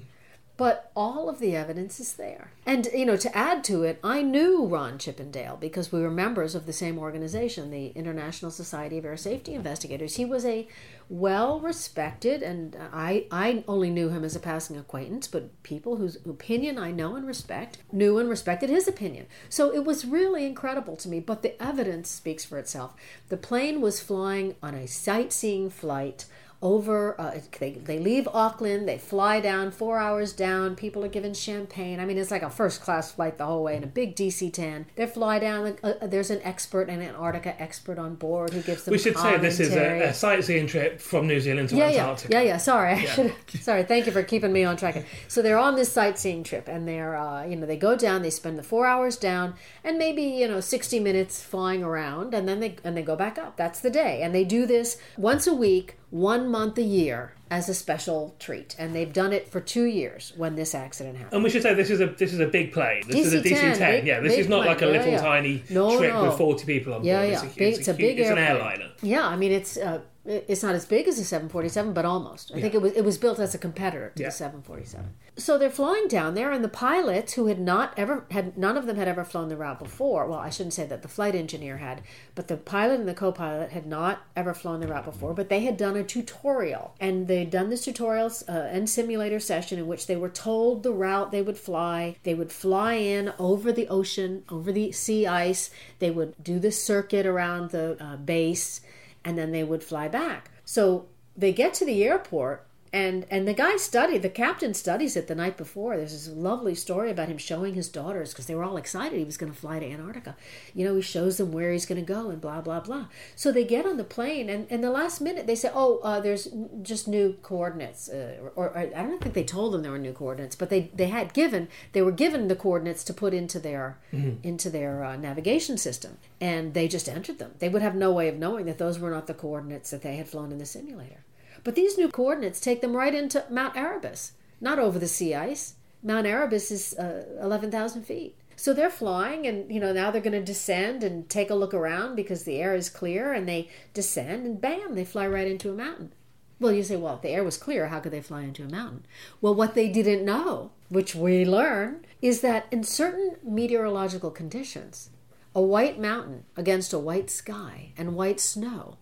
[0.60, 2.52] But all of the evidence is there.
[2.66, 6.54] And, you know, to add to it, I knew Ron Chippendale because we were members
[6.54, 10.18] of the same organization, the International Society of Air Safety Investigators.
[10.18, 10.68] He was a
[11.08, 16.18] well respected, and I, I only knew him as a passing acquaintance, but people whose
[16.26, 19.28] opinion I know and respect knew and respected his opinion.
[19.48, 22.96] So it was really incredible to me, but the evidence speaks for itself.
[23.30, 26.26] The plane was flying on a sightseeing flight
[26.62, 31.34] over uh, they, they leave auckland they fly down four hours down people are given
[31.34, 34.16] champagne i mean it's like a first class flight the whole way in a big
[34.16, 38.84] dc-10 they fly down uh, there's an expert an antarctica expert on board who gives
[38.84, 41.90] them We should say this is a, a sightseeing trip from New Zealand to yeah,
[41.90, 42.34] yeah, Antarctica.
[42.34, 42.58] yeah, yeah.
[42.58, 43.34] Sorry, I should.
[43.62, 45.06] Sorry, thank you for keeping me on track.
[45.28, 48.22] So they're on this sightseeing trip, and they're, uh, you know, they go down.
[48.22, 52.48] They spend the four hours down, and maybe you know sixty minutes flying around, and
[52.48, 53.58] then they and they go back up.
[53.58, 57.34] That's the day, and they do this once a week, one month a year.
[57.52, 61.34] as a special treat, and they've done it for two years when this accident happened.
[61.34, 63.02] And we should say this is a this is a big plane.
[63.08, 64.06] This is a DC-10, DC-10.
[64.06, 64.68] yeah, this is not plane.
[64.68, 65.20] like a little yeah.
[65.20, 66.26] tiny No, trip no.
[66.26, 67.08] with 40 people on board.
[67.08, 68.90] Yeah, It's a, big, it's it's a huge- big It's an airliner.
[69.02, 72.52] Yeah, I mean it's uh, it's not as big as a 747, but almost.
[72.54, 74.30] I think it was it was built as a competitor to Yeah.
[74.30, 75.14] the 747.
[75.38, 78.86] So they're flying down there, and the pilots who had not ever had none of
[78.86, 80.28] them had ever flown the route before.
[80.28, 82.02] Well, I shouldn't say that the flight engineer had,
[82.36, 85.34] but the pilot and the co-pilot had not ever flown the route before.
[85.34, 89.80] But they had done a tutorial, and they'd done this tutorial uh, and simulator session
[89.80, 92.18] in which they were told the route they would fly.
[92.24, 95.70] They would fly in over the ocean, over the sea ice.
[96.00, 98.82] They would do the circuit around the uh, base,
[99.24, 100.52] and then they would fly back.
[100.66, 105.28] So they get to the airport and and the guy studied the captain studies it
[105.28, 105.98] the night before.
[105.98, 109.26] There's this lovely story about him showing his daughters because they were all excited he
[109.26, 110.36] was going to fly to antarctica.
[110.74, 113.08] You know he shows them where he's going to go and blah blah blah.
[113.36, 116.20] So they get on the plane and and the last minute they say oh uh,
[116.20, 116.48] there's
[116.82, 120.14] just new coordinates uh, or, or i don't think they told them there were new
[120.14, 123.98] coordinates but they they had given they were given the coordinates to put into their
[124.44, 126.18] into their uh, navigation system.
[126.42, 127.54] And they just entered them.
[127.60, 130.16] They would have no way of knowing that those were not the coordinates that they
[130.16, 131.24] had flown in the simulator
[131.64, 135.76] but these new coordinates take them right into Mount Erebus, not over the sea ice.
[136.02, 138.36] Mount Erebus is uh, 11,000 feet.
[138.56, 141.74] So they're flying, and you know now they're going to descend and take a look
[141.74, 145.70] around because the air is clear, and they descend, and bam, they fly right into
[145.70, 146.12] a mountain.
[146.60, 148.70] Well, you say, well, if the air was clear, how could they fly into a
[148.70, 149.06] mountain?
[149.40, 155.10] Well, what they didn't know, which we learn, is that in certain meteorological conditions,
[155.56, 158.98] a white mountain against a white sky and white snow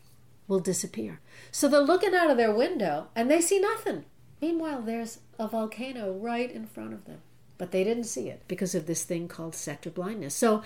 [0.48, 1.20] will disappear.
[1.52, 4.06] So they're looking out of their window and they see nothing.
[4.42, 7.20] Meanwhile, there's a volcano right in front of them.
[7.58, 10.36] But they didn't see it because of this thing called sector blindness.
[10.36, 10.62] So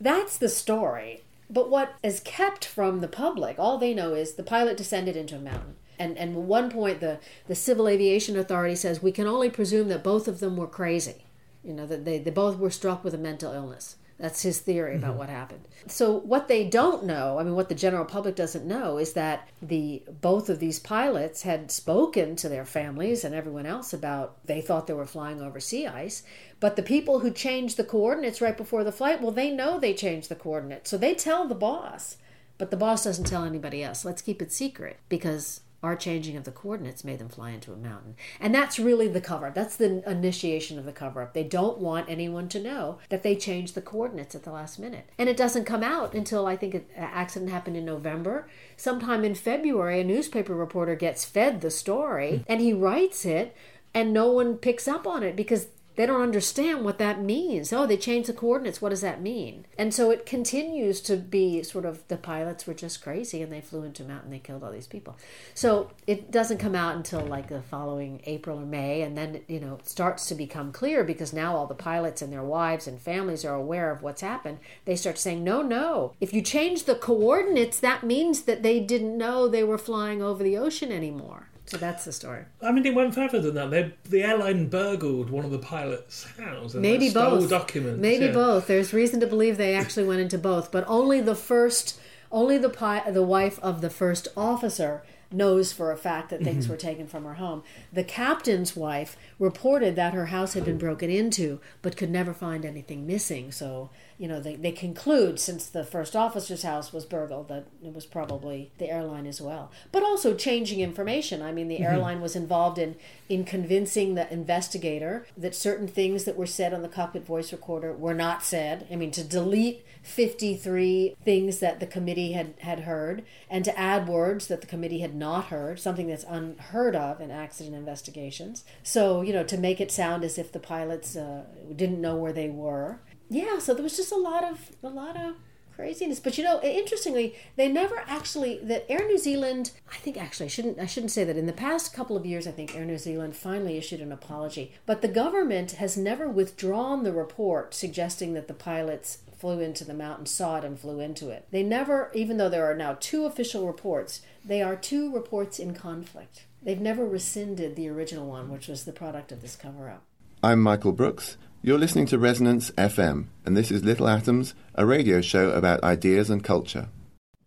[0.00, 1.22] that's the story.
[1.48, 5.36] But what is kept from the public, all they know is the pilot descended into
[5.36, 5.76] a mountain.
[5.98, 9.88] And, and at one point, the, the Civil Aviation Authority says we can only presume
[9.88, 11.24] that both of them were crazy.
[11.62, 13.96] You know, that they, they both were struck with a mental illness.
[14.24, 15.18] That's his theory about mm-hmm.
[15.18, 15.68] what happened.
[15.86, 19.50] So what they don't know, I mean what the general public doesn't know is that
[19.60, 24.62] the both of these pilots had spoken to their families and everyone else about they
[24.62, 26.22] thought they were flying over sea ice,
[26.58, 29.92] but the people who changed the coordinates right before the flight, well they know they
[29.92, 30.88] changed the coordinates.
[30.88, 32.16] So they tell the boss,
[32.56, 34.06] but the boss doesn't tell anybody else.
[34.06, 37.76] Let's keep it secret because our changing of the coordinates made them fly into a
[37.76, 38.16] mountain.
[38.40, 39.54] And that's really the cover up.
[39.54, 41.34] That's the initiation of the cover up.
[41.34, 45.10] They don't want anyone to know that they changed the coordinates at the last minute.
[45.18, 48.48] And it doesn't come out until I think an accident happened in November.
[48.78, 52.42] Sometime in February, a newspaper reporter gets fed the story hmm.
[52.46, 53.54] and he writes it,
[53.92, 57.72] and no one picks up on it because they don't understand what that means.
[57.72, 58.82] Oh, they changed the coordinates.
[58.82, 59.66] What does that mean?
[59.78, 63.60] And so it continues to be sort of the pilots were just crazy and they
[63.60, 64.30] flew into a mountain.
[64.30, 65.16] They killed all these people.
[65.54, 69.60] So it doesn't come out until like the following April or May, and then you
[69.60, 73.00] know it starts to become clear because now all the pilots and their wives and
[73.00, 74.58] families are aware of what's happened.
[74.84, 76.12] They start saying, no, no.
[76.20, 80.42] If you change the coordinates, that means that they didn't know they were flying over
[80.42, 81.48] the ocean anymore.
[81.66, 82.44] So that's the story.
[82.62, 83.70] I mean, it went further than that.
[83.70, 87.50] They, the airline burgled one of the pilot's house and Maybe stole both.
[87.50, 88.00] documents.
[88.00, 88.32] Maybe yeah.
[88.32, 88.66] both.
[88.66, 91.98] There's reason to believe they actually went into both, but only the first,
[92.30, 95.02] only the pi- the wife of the first officer
[95.34, 96.72] knows for a fact that things mm-hmm.
[96.72, 97.62] were taken from her home.
[97.92, 100.86] The captain's wife reported that her house had been mm-hmm.
[100.86, 103.50] broken into, but could never find anything missing.
[103.50, 107.94] So, you know, they, they conclude since the first officer's house was burgled that it
[107.94, 109.70] was probably the airline as well.
[109.92, 111.42] But also changing information.
[111.42, 112.96] I mean, the airline was involved in
[113.28, 117.92] in convincing the investigator that certain things that were said on the cockpit voice recorder
[117.92, 118.86] were not said.
[118.90, 124.06] I mean, to delete 53 things that the committee had, had heard and to add
[124.06, 128.64] words that the committee had not heard, something that's unheard of in accident investigations.
[128.82, 132.34] So, you know, to make it sound as if the pilots uh, didn't know where
[132.34, 133.00] they were.
[133.34, 135.34] Yeah, so there was just a lot of a lot of
[135.74, 136.20] craziness.
[136.20, 140.48] But you know interestingly they never actually that air new zealand i think actually i
[140.48, 141.36] shouldn't i shouldn't say that.
[141.36, 144.72] In the past couple of years i think air new zealand finally issued an apology.
[144.86, 149.94] But the government has never withdrawn the report suggesting that the pilots flew into the
[149.94, 151.48] mountain saw it and flew into it.
[151.50, 155.74] They never even though there are now two official reports they are two reports in
[155.74, 156.44] conflict.
[156.62, 160.04] They've never rescinded the original one which was the product of this cover up
[160.40, 161.36] I'm Michael Brooks.
[161.64, 166.28] You're listening to Resonance FM, and this is Little Atoms, a radio show about ideas
[166.28, 166.88] and culture.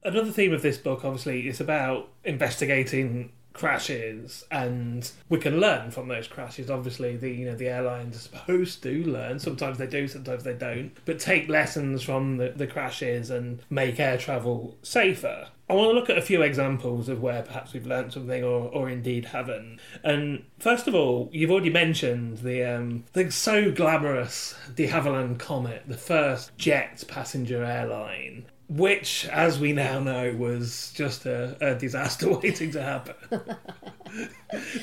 [0.04, 6.08] Another theme of this book, obviously, is about investigating crashes, and we can learn from
[6.08, 6.72] those crashes.
[6.72, 9.38] Obviously, the you know the airlines are supposed to learn.
[9.38, 10.94] Sometimes they do, sometimes they don't.
[11.06, 15.50] But take lessons from the, the crashes and make air travel safer.
[15.70, 18.70] I want to look at a few examples of where perhaps we've learned something or,
[18.70, 19.80] or indeed haven't.
[20.02, 25.84] And first of all, you've already mentioned the um, the so glamorous de Havilland Comet,
[25.86, 32.30] the first jet passenger airline which, as we now know, was just a, a disaster
[32.38, 33.16] waiting to happen.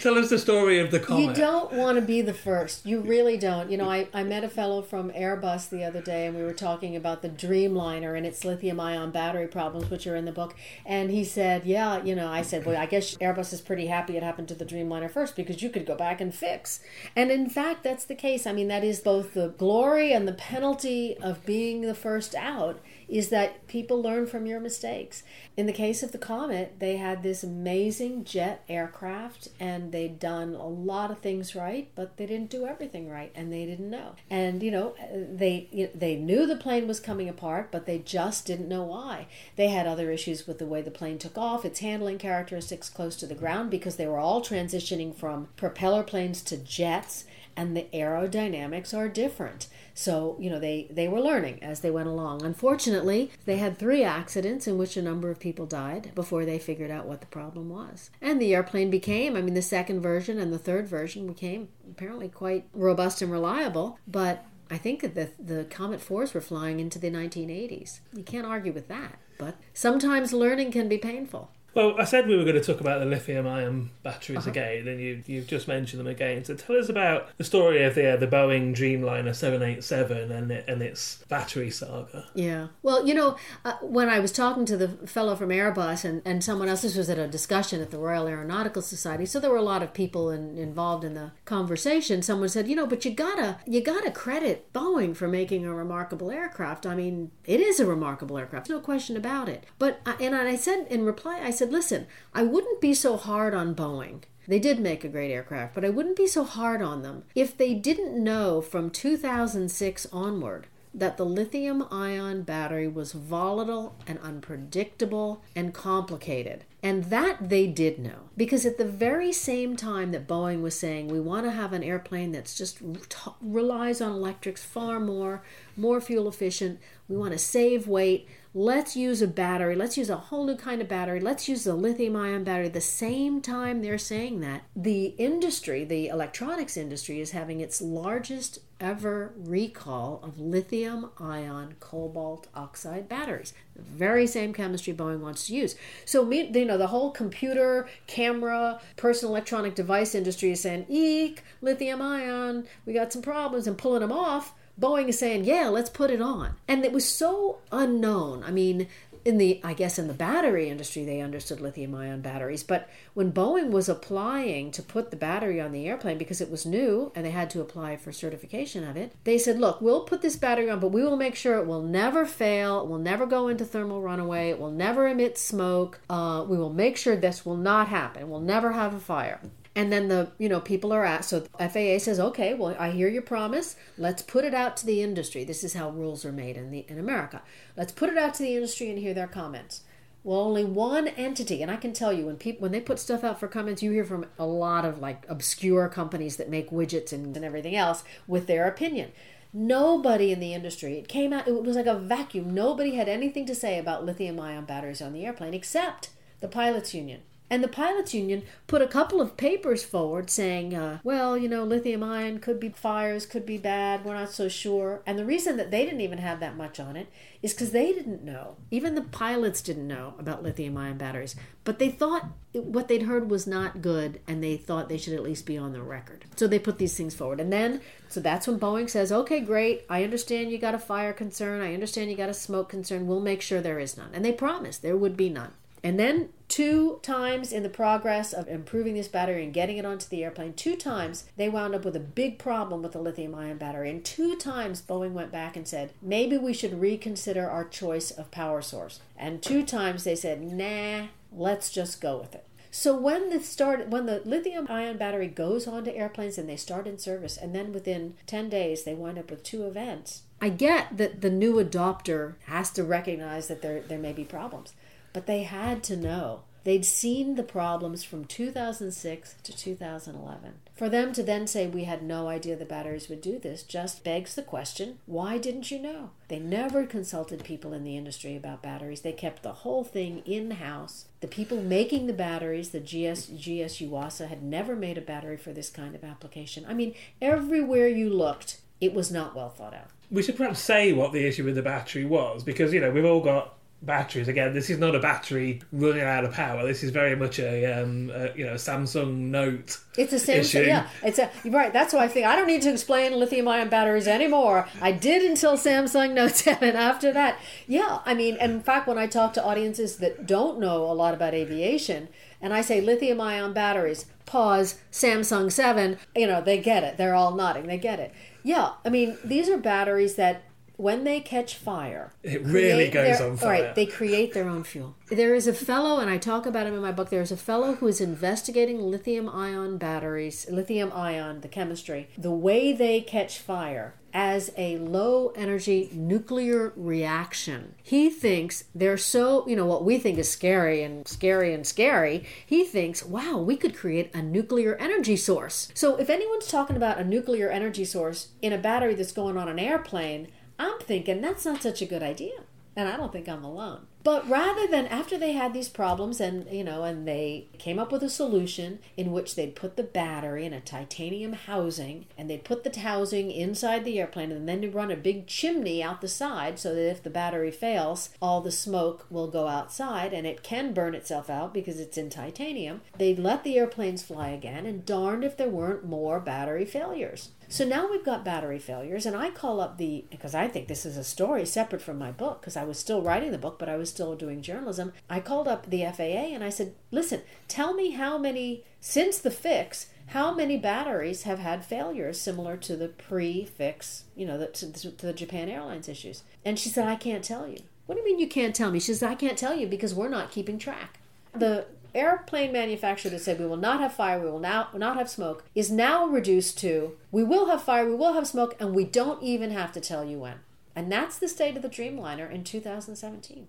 [0.00, 1.22] Tell us the story of the comet.
[1.22, 2.86] You don't want to be the first.
[2.86, 3.70] You really don't.
[3.70, 6.54] You know, I, I met a fellow from Airbus the other day, and we were
[6.54, 10.54] talking about the Dreamliner and its lithium ion battery problems, which are in the book.
[10.86, 14.16] And he said, Yeah, you know, I said, Well, I guess Airbus is pretty happy
[14.16, 16.80] it happened to the Dreamliner first because you could go back and fix.
[17.14, 18.46] And in fact, that's the case.
[18.46, 22.80] I mean, that is both the glory and the penalty of being the first out
[23.08, 25.22] is that people learn from your mistakes.
[25.56, 30.54] In the case of the Comet, they had this amazing jet aircraft and they'd done
[30.54, 34.14] a lot of things right, but they didn't do everything right and they didn't know.
[34.30, 38.68] And you know, they they knew the plane was coming apart, but they just didn't
[38.68, 39.26] know why.
[39.56, 43.16] They had other issues with the way the plane took off, its handling characteristics close
[43.16, 47.24] to the ground because they were all transitioning from propeller planes to jets
[47.56, 49.68] and the aerodynamics are different.
[49.94, 52.44] So, you know, they, they were learning as they went along.
[52.44, 56.90] Unfortunately, they had three accidents in which a number of people died before they figured
[56.90, 58.10] out what the problem was.
[58.20, 62.28] And the airplane became, I mean, the second version and the third version became apparently
[62.28, 66.98] quite robust and reliable, but I think that the, the Comet 4s were flying into
[66.98, 68.00] the 1980s.
[68.12, 69.18] You can't argue with that.
[69.38, 71.50] But sometimes learning can be painful.
[71.74, 74.50] Well, I said we were going to talk about the lithium-ion batteries uh-huh.
[74.50, 76.44] again, and you you've just mentioned them again.
[76.44, 80.64] So tell us about the story of the uh, the Boeing Dreamliner 787 and it,
[80.68, 82.26] and its battery saga.
[82.34, 82.68] Yeah.
[82.82, 86.44] Well, you know, uh, when I was talking to the fellow from Airbus and, and
[86.44, 89.56] someone else, this was at a discussion at the Royal Aeronautical Society, so there were
[89.56, 92.22] a lot of people in, involved in the conversation.
[92.22, 96.30] Someone said, you know, but you gotta you gotta credit Boeing for making a remarkable
[96.30, 96.86] aircraft.
[96.86, 99.64] I mean, it is a remarkable aircraft, no question about it.
[99.78, 103.54] But and I said in reply, I said said, listen, I wouldn't be so hard
[103.54, 104.24] on Boeing.
[104.46, 107.56] They did make a great aircraft, but I wouldn't be so hard on them if
[107.56, 115.42] they didn't know from 2006 onward that the lithium ion battery was volatile and unpredictable
[115.56, 116.64] and complicated.
[116.82, 118.28] And that they did know.
[118.36, 121.82] Because at the very same time that Boeing was saying, we want to have an
[121.82, 125.42] airplane that's just t- relies on electrics far more,
[125.78, 130.16] more fuel efficient, we want to save weight, let's use a battery, let's use a
[130.16, 132.68] whole new kind of battery, let's use the lithium ion battery.
[132.68, 138.60] The same time they're saying that, the industry, the electronics industry, is having its largest
[138.78, 143.54] ever recall of lithium ion cobalt oxide batteries.
[143.74, 145.74] The very same chemistry Boeing wants to use.
[146.04, 152.00] So, you know, the whole computer, camera, personal electronic device industry is saying, eek, lithium
[152.00, 156.10] ion, we got some problems, and pulling them off Boeing is saying, yeah, let's put
[156.10, 156.56] it on.
[156.66, 158.42] And it was so unknown.
[158.42, 158.88] I mean,
[159.24, 163.32] in the I guess in the battery industry they understood lithium ion batteries, but when
[163.32, 167.24] Boeing was applying to put the battery on the airplane because it was new and
[167.24, 170.68] they had to apply for certification of it, they said, "Look, we'll put this battery
[170.68, 173.64] on, but we will make sure it will never fail, it will never go into
[173.64, 176.00] thermal runaway, it will never emit smoke.
[176.10, 178.28] Uh, we will make sure this will not happen.
[178.28, 179.40] We'll never have a fire."
[179.76, 183.08] And then the you know people are asked so faa says okay well i hear
[183.08, 183.76] your promise.
[183.98, 185.44] Let's put it out to the industry.
[185.44, 187.42] This is how rules are made in the in america.
[187.76, 189.82] Let's put it out to the industry and hear their comments.
[190.22, 193.24] Well only one entity and i can tell you when people when they put stuff
[193.24, 197.12] out for comments you hear from a lot of like obscure companies that make widgets
[197.12, 199.12] and, and everything else with their opinion.
[199.52, 202.54] Nobody in the industry it came out it was like a vacuum.
[202.54, 206.10] Nobody had anything to say about lithium ion batteries on the airplane except
[206.40, 210.98] the pilots union and the pilots union put a couple of papers forward saying, uh,
[211.04, 215.02] well, you know, lithium ion could be fires, could be bad, we're not so sure.
[215.06, 217.08] And the reason that they didn't even have that much on it
[217.42, 218.56] is because they didn't know.
[218.70, 221.36] Even the pilots didn't know about lithium ion batteries.
[221.64, 225.22] But they thought what they'd heard was not good and they thought they should at
[225.22, 226.24] least be on the record.
[226.36, 227.40] So they put these things forward.
[227.40, 231.12] And then, so that's when Boeing says, okay, great, I understand you got a fire
[231.12, 234.10] concern, I understand you got a smoke concern, we'll make sure there is none.
[234.14, 235.52] And they promised there would be none.
[235.84, 240.08] And then two times in the progress of improving this battery and getting it onto
[240.08, 243.58] the airplane, two times they wound up with a big problem with the lithium ion
[243.58, 243.90] battery.
[243.90, 248.30] And two times Boeing went back and said, maybe we should reconsider our choice of
[248.30, 249.00] power source.
[249.14, 252.46] And two times they said, nah, let's just go with it.
[252.70, 256.88] So when the start when the lithium ion battery goes onto airplanes and they start
[256.88, 260.22] in service and then within 10 days they wind up with two events.
[260.40, 264.72] I get that the new adopter has to recognize that there there may be problems.
[265.14, 270.54] But they had to know They'd seen the problems from 2006 to 2011.
[270.74, 274.02] For them to then say we had no idea the batteries would do this just
[274.02, 276.10] begs the question why didn't you know?
[276.28, 279.02] They never consulted people in the industry about batteries.
[279.02, 281.04] They kept the whole thing in house.
[281.20, 285.52] The people making the batteries, the GS, GS Yuasa, had never made a battery for
[285.52, 286.64] this kind of application.
[286.66, 289.90] I mean, everywhere you looked, it was not well thought out.
[290.10, 293.04] We should perhaps say what the issue with the battery was because, you know, we've
[293.04, 293.54] all got
[293.84, 294.28] batteries.
[294.28, 296.66] Again, this is not a battery running out of power.
[296.66, 299.78] This is very much a, um, a you know Samsung Note.
[299.96, 300.62] It's a Samsung, issue.
[300.62, 300.88] yeah.
[301.02, 301.72] It's a right.
[301.72, 304.68] That's why I think I don't need to explain lithium-ion batteries anymore.
[304.80, 306.76] I did until Samsung Note Seven.
[306.76, 308.00] After that, yeah.
[308.04, 311.34] I mean, in fact, when I talk to audiences that don't know a lot about
[311.34, 312.08] aviation,
[312.40, 316.96] and I say lithium-ion batteries, pause, Samsung Seven, you know, they get it.
[316.96, 317.66] They're all nodding.
[317.66, 318.12] They get it.
[318.42, 318.72] Yeah.
[318.84, 320.42] I mean, these are batteries that
[320.76, 323.50] when they catch fire, It really goes their- on fire.
[323.50, 324.94] right, they create their own fuel.
[325.10, 327.10] There is a fellow, and I talk about him in my book.
[327.10, 332.30] There is a fellow who is investigating lithium ion batteries, lithium ion, the chemistry, the
[332.32, 337.74] way they catch fire as a low energy nuclear reaction.
[337.82, 342.24] He thinks they're so, you know, what we think is scary and scary and scary.
[342.46, 345.68] He thinks, wow, we could create a nuclear energy source.
[345.74, 349.48] So if anyone's talking about a nuclear energy source in a battery that's going on
[349.48, 350.28] an airplane,
[350.58, 352.40] I'm thinking that's not such a good idea.
[352.76, 353.86] And I don't think I'm alone.
[354.02, 357.90] But rather than after they had these problems and you know and they came up
[357.90, 362.44] with a solution in which they'd put the battery in a titanium housing and they'd
[362.44, 366.58] put the housing inside the airplane and then run a big chimney out the side
[366.58, 370.74] so that if the battery fails all the smoke will go outside and it can
[370.74, 372.82] burn itself out because it's in titanium.
[372.98, 377.30] They'd let the airplanes fly again and darned if there weren't more battery failures.
[377.54, 380.84] So now we've got battery failures, and I call up the because I think this
[380.84, 383.68] is a story separate from my book because I was still writing the book, but
[383.68, 384.92] I was still doing journalism.
[385.08, 389.30] I called up the FAA and I said, "Listen, tell me how many since the
[389.30, 394.90] fix." How many batteries have had failures similar to the pre-fix, you know, the, to,
[394.90, 396.24] to the Japan Airlines issues?
[396.44, 398.80] And she said, "I can't tell you." What do you mean you can't tell me?
[398.80, 400.98] She says, "I can't tell you because we're not keeping track."
[401.32, 405.08] The airplane manufacturer that said we will not have fire, we will now not have
[405.08, 408.84] smoke, is now reduced to we will have fire, we will have smoke, and we
[408.84, 410.40] don't even have to tell you when.
[410.74, 413.48] And that's the state of the Dreamliner in 2017.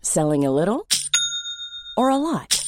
[0.00, 0.86] Selling a little
[1.96, 2.67] or a lot?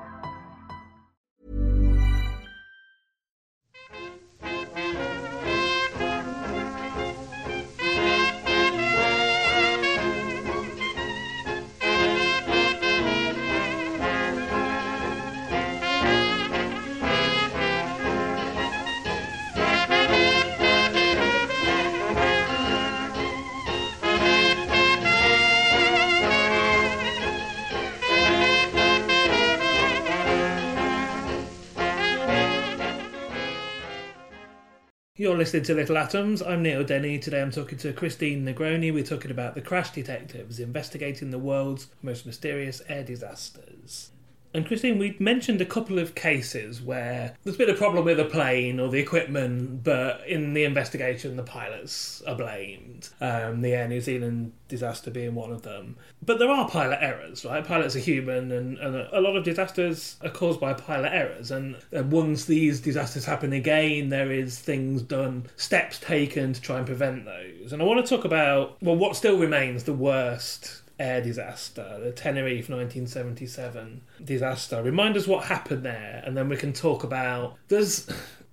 [35.41, 36.43] Listening to Little Atoms.
[36.43, 37.17] I'm Neil Denny.
[37.17, 38.93] Today I'm talking to Christine Negroni.
[38.93, 44.11] We're talking about the Crash Detectives investigating the world's most mysterious air disasters.
[44.53, 48.25] And Christine, we mentioned a couple of cases where there's been a problem with a
[48.25, 53.09] plane or the equipment, but in the investigation, the pilots are blamed.
[53.21, 55.95] Um, the Air New Zealand disaster being one of them.
[56.25, 57.65] But there are pilot errors, right?
[57.65, 61.51] Pilots are human, and, and a lot of disasters are caused by pilot errors.
[61.51, 66.77] And, and once these disasters happen again, there is things done, steps taken to try
[66.77, 67.71] and prevent those.
[67.71, 72.11] And I want to talk about, well, what still remains the worst air disaster, the
[72.11, 74.83] Tenerife 1977 disaster.
[74.83, 77.55] Remind us what happened there, and then we can talk about.
[77.67, 78.07] There's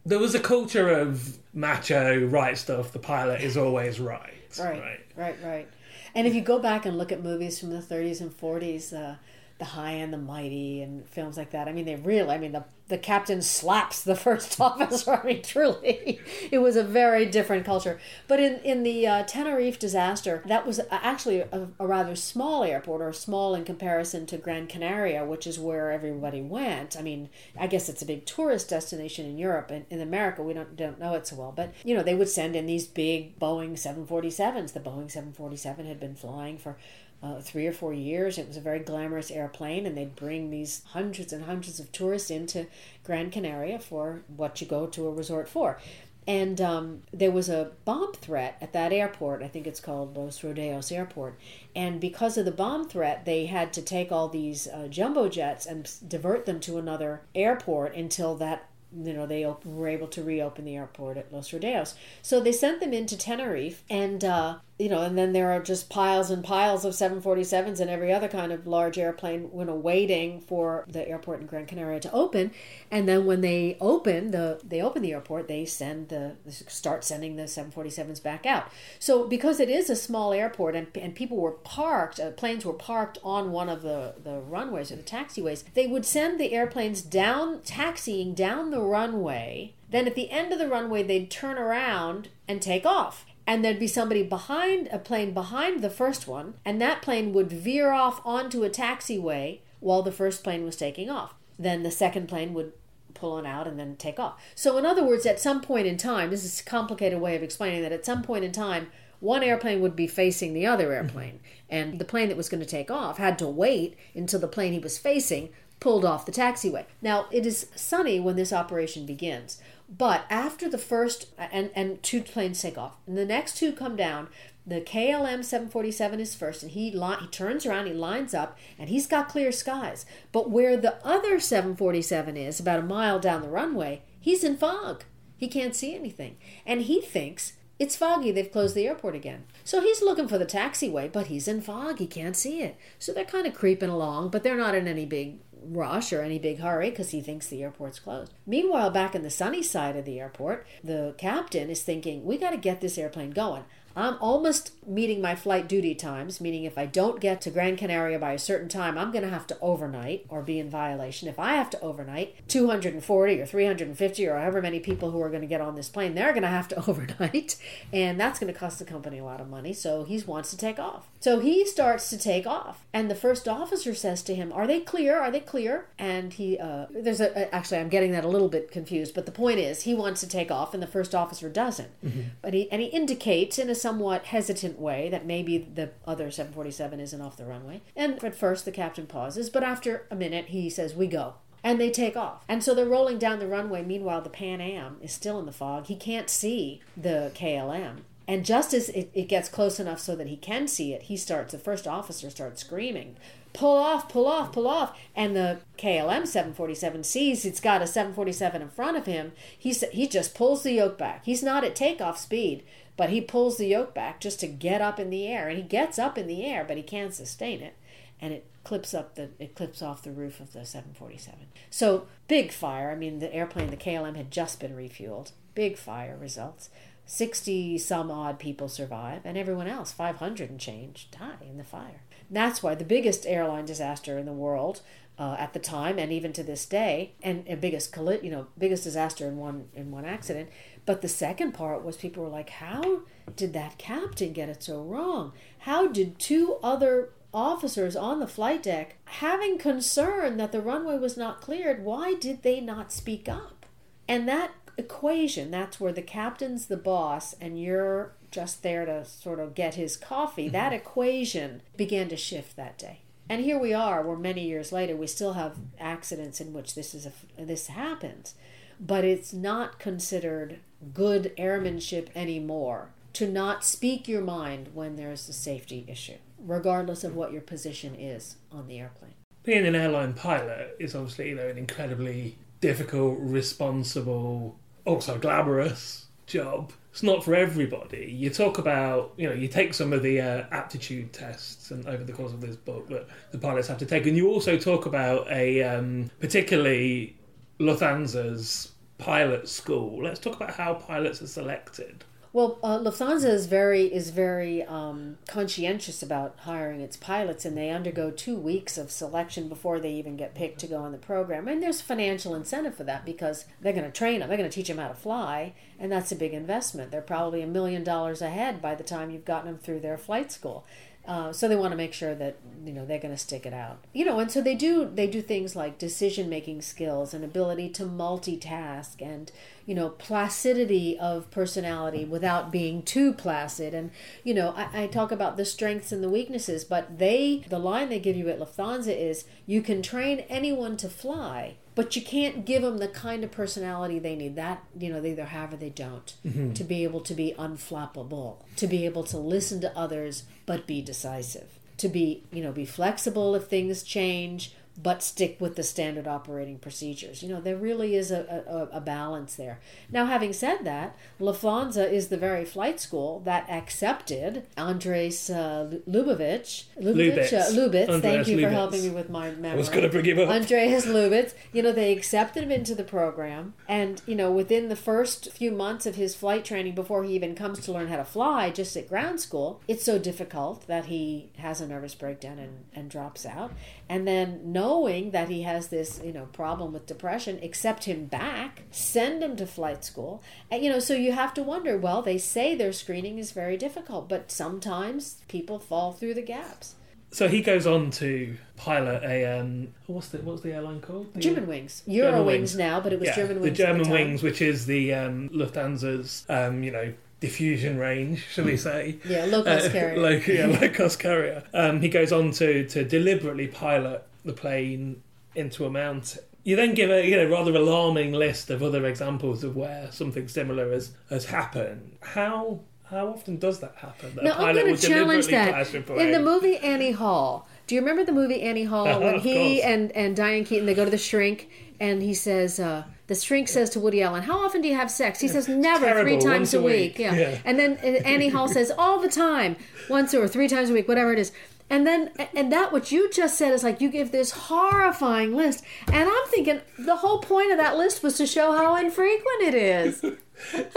[0.06, 2.92] there was a culture of macho right stuff.
[2.92, 4.34] The pilot is always right.
[4.58, 5.68] Right, right, right, right.
[6.14, 9.16] And if you go back and look at movies from the 30s and 40s, uh,
[9.58, 11.66] the High and the Mighty and films like that.
[11.66, 15.14] I mean, they really, I mean, the, the captain slaps the first officer.
[15.14, 16.20] I mean, truly,
[16.52, 17.98] it was a very different culture.
[18.28, 23.02] But in, in the uh, Tenerife disaster, that was actually a, a, rather small airport,
[23.02, 26.96] or small in comparison to Gran Canaria, which is where everybody went.
[26.96, 27.28] I mean,
[27.58, 29.72] I guess it's a big tourist destination in Europe.
[29.72, 31.52] And in America, we don't, don't know it so well.
[31.54, 34.72] But, you know, they would send in these big Boeing 747s.
[34.72, 36.76] The Boeing 747 had been flying for
[37.22, 38.38] uh, three or four years.
[38.38, 42.30] It was a very glamorous airplane, and they'd bring these hundreds and hundreds of tourists
[42.30, 42.66] into
[43.04, 45.78] Gran Canaria for what you go to a resort for.
[46.26, 49.42] And um, there was a bomb threat at that airport.
[49.42, 51.38] I think it's called Los Rodeos Airport.
[51.74, 55.64] And because of the bomb threat, they had to take all these uh, jumbo jets
[55.64, 60.64] and divert them to another airport until that you know they were able to reopen
[60.64, 61.94] the airport at Los Rodeos.
[62.22, 65.90] So they sent them into Tenerife, and uh, you know, and then there are just
[65.90, 70.40] piles and piles of 747s and every other kind of large airplane, you know, waiting
[70.40, 72.52] for the airport in Gran Canaria to open.
[72.88, 76.36] And then when they open the they open the airport, they send the
[76.68, 78.70] start sending the 747s back out.
[79.00, 82.72] So because it is a small airport and, and people were parked, uh, planes were
[82.72, 87.02] parked on one of the the runways or the taxiways, they would send the airplanes
[87.02, 89.74] down, taxiing down the runway.
[89.90, 93.80] Then at the end of the runway, they'd turn around and take off and there'd
[93.80, 98.20] be somebody behind a plane behind the first one, and that plane would veer off
[98.22, 101.32] onto a taxiway while the first plane was taking off.
[101.58, 102.74] Then the second plane would
[103.14, 104.38] pull on out and then take off.
[104.54, 107.42] So, in other words, at some point in time, this is a complicated way of
[107.42, 108.88] explaining that at some point in time,
[109.18, 111.06] one airplane would be facing the other mm-hmm.
[111.06, 111.40] airplane,
[111.70, 114.74] and the plane that was going to take off had to wait until the plane
[114.74, 115.48] he was facing
[115.80, 116.84] pulled off the taxiway.
[117.00, 119.58] Now, it is sunny when this operation begins.
[119.88, 123.96] But after the first, and, and two planes take off, and the next two come
[123.96, 124.28] down,
[124.66, 128.90] the KLM 747 is first, and he, li- he turns around, he lines up, and
[128.90, 130.04] he's got clear skies.
[130.30, 135.04] But where the other 747 is, about a mile down the runway, he's in fog.
[135.38, 136.36] He can't see anything.
[136.66, 138.32] And he thinks it's foggy.
[138.32, 139.44] They've closed the airport again.
[139.64, 141.98] So he's looking for the taxiway, but he's in fog.
[141.98, 142.76] He can't see it.
[142.98, 145.38] So they're kind of creeping along, but they're not in any big
[145.76, 148.32] rush or any big hurry because he thinks the airport's closed.
[148.46, 152.50] Meanwhile, back in the sunny side of the airport, the captain is thinking, we got
[152.50, 153.64] to get this airplane going.
[153.98, 158.18] I'm almost meeting my flight duty times, meaning if I don't get to Gran Canaria
[158.20, 161.28] by a certain time, I'm going to have to overnight or be in violation.
[161.28, 165.40] If I have to overnight, 240 or 350 or however many people who are going
[165.40, 167.56] to get on this plane, they're going to have to overnight.
[167.92, 169.72] And that's going to cost the company a lot of money.
[169.72, 171.08] So he wants to take off.
[171.18, 172.84] So he starts to take off.
[172.92, 175.18] And the first officer says to him, Are they clear?
[175.18, 175.86] Are they clear?
[175.98, 179.32] And he, uh, there's a, actually, I'm getting that a little bit confused, but the
[179.32, 181.90] point is, he wants to take off and the first officer doesn't.
[182.04, 182.20] Mm-hmm.
[182.40, 187.00] But he, and he indicates in a somewhat hesitant way that maybe the other 747
[187.00, 187.80] isn't off the runway.
[187.96, 191.36] And at first, the captain pauses, but after a minute, he says, We go.
[191.64, 192.44] And they take off.
[192.48, 193.82] And so they're rolling down the runway.
[193.82, 195.86] Meanwhile, the Pan Am is still in the fog.
[195.86, 198.00] He can't see the KLM.
[198.28, 201.16] And just as it, it gets close enough so that he can see it, he
[201.16, 203.16] starts, the first officer starts screaming,
[203.54, 204.96] pull off, pull off, pull off.
[205.16, 209.32] And the KLM 747 sees it's got a 747 in front of him.
[209.58, 211.24] He, he just pulls the yoke back.
[211.24, 212.64] He's not at takeoff speed,
[212.98, 215.62] but he pulls the yoke back just to get up in the air and he
[215.62, 217.76] gets up in the air but he can't sustain it.
[218.20, 222.50] And it clips up the it clips off the roof of the 747 so big
[222.50, 222.90] fire.
[222.90, 225.30] I mean the airplane the klm had just been refueled.
[225.54, 226.70] Big fire results.
[227.06, 232.02] 60 some odd people survive and everyone else 500 and change die in the fire.
[232.28, 234.82] That's why the biggest airline disaster in the world
[235.18, 238.84] uh, at the time and even to this day and, and biggest you know biggest
[238.84, 240.48] disaster in one in one accident
[240.88, 243.02] but the second part was people were like, how
[243.36, 245.34] did that captain get it so wrong?
[245.58, 251.14] How did two other officers on the flight deck, having concern that the runway was
[251.14, 253.66] not cleared, why did they not speak up?
[254.08, 259.40] And that equation, that's where the captain's the boss and you're just there to sort
[259.40, 260.52] of get his coffee, mm-hmm.
[260.52, 263.00] that equation began to shift that day.
[263.28, 266.94] And here we are, where many years later we still have accidents in which this
[266.94, 268.34] is a, this happens,
[268.80, 270.60] but it's not considered
[270.94, 277.16] good airmanship anymore to not speak your mind when there's a safety issue, regardless of
[277.16, 279.14] what your position is on the airplane.
[279.42, 286.72] Being an airline pilot is obviously you know an incredibly difficult, responsible, also glamorous job.
[286.92, 288.12] It's not for everybody.
[288.16, 292.02] You talk about, you know, you take some of the uh, aptitude tests, and over
[292.02, 294.86] the course of this book that the pilots have to take, and you also talk
[294.86, 297.16] about a um, particularly
[297.60, 300.02] Lufthansa's pilot school.
[300.02, 302.04] Let's talk about how pilots are selected.
[302.30, 307.70] Well, uh, Lufthansa is very is very um, conscientious about hiring its pilots, and they
[307.70, 311.48] undergo two weeks of selection before they even get picked to go on the program.
[311.48, 314.54] And there's financial incentive for that because they're going to train them, they're going to
[314.54, 316.90] teach them how to fly, and that's a big investment.
[316.90, 320.30] They're probably a million dollars ahead by the time you've gotten them through their flight
[320.30, 320.66] school.
[321.08, 322.36] Uh, so they want to make sure that
[322.66, 323.78] you know they're going to stick it out.
[323.94, 327.70] You know and so they do they do things like decision making skills and ability
[327.70, 329.32] to multitask and
[329.64, 333.72] you know placidity of personality without being too placid.
[333.72, 333.90] And
[334.22, 337.88] you know I, I talk about the strengths and the weaknesses but they the line
[337.88, 342.44] they give you at lufthansa is you can train anyone to fly but you can't
[342.44, 344.34] give them the kind of personality they need.
[344.34, 346.12] That you know they either have or they don't.
[346.26, 346.52] Mhm.
[346.56, 348.36] to be able to be unflappable.
[348.56, 351.48] To be able to listen to others but be decisive.
[351.76, 356.58] To be you know be flexible if things change but stick with the standard operating
[356.58, 357.22] procedures.
[357.22, 359.60] You know there really is a, a, a balance there.
[359.90, 366.64] Now having said that lufthansa is the very flight school that accepted andres uh, lubavitch
[366.80, 367.32] Lubitz.
[367.32, 367.86] uh, Lubitz.
[367.86, 369.58] thank Andreas you for helping me with my memory.
[369.58, 370.28] Was gonna bring him up.
[370.28, 371.34] andreas lubitz.
[371.52, 373.54] You know they accepted him into the program.
[373.66, 377.34] And you know within the first few months of his flight training before he even
[377.34, 381.30] comes to learn how to fly just at ground school it's so difficult that he
[381.38, 383.52] has a nervous breakdown and, and drops out
[383.88, 388.62] and then knowing that he has this you know problem with depression accept him back
[388.70, 392.18] send him to flight school and, you know so you have to wonder well they
[392.18, 396.74] say their screening is very difficult but sometimes people fall through the gaps
[397.10, 401.06] So he goes on to pilot a um, what's the what's the airline called?
[401.14, 401.82] The- Germanwings.
[401.86, 403.92] Euro Wings now, but it was Yeah, German The Wings the German time.
[403.94, 408.98] Wings, which is the um, Lufthansa's um, you know diffusion range, shall we say?
[409.04, 410.00] Yeah, low-cost carrier.
[410.00, 411.44] Like, yeah, low cost carrier.
[411.52, 415.02] Um, he goes on to to deliberately pilot the plane
[415.34, 416.22] into a mountain.
[416.44, 420.28] You then give a you know rather alarming list of other examples of where something
[420.28, 421.96] similar has has happened.
[422.00, 422.60] How
[422.90, 424.14] how often does that happen?
[424.14, 425.98] That a Now I'm going to challenge deliberately crash a that.
[425.98, 429.92] In the movie Annie Hall, do you remember the movie Annie Hall when he and,
[429.92, 431.50] and Diane Keaton they go to the shrink
[431.80, 434.90] and he says uh, the shrink says to Woody Allen, "How often do you have
[434.90, 436.98] sex?" He says, "Never, terrible, three times a a week." week.
[436.98, 437.14] Yeah.
[437.14, 437.38] Yeah.
[437.44, 439.56] and then uh, Annie Hall says, "All the time,
[439.88, 441.32] once or three times a week, whatever it is."
[441.70, 445.62] And then, and that what you just said is like you give this horrifying list,
[445.92, 449.54] and I'm thinking the whole point of that list was to show how infrequent it
[449.54, 450.04] is.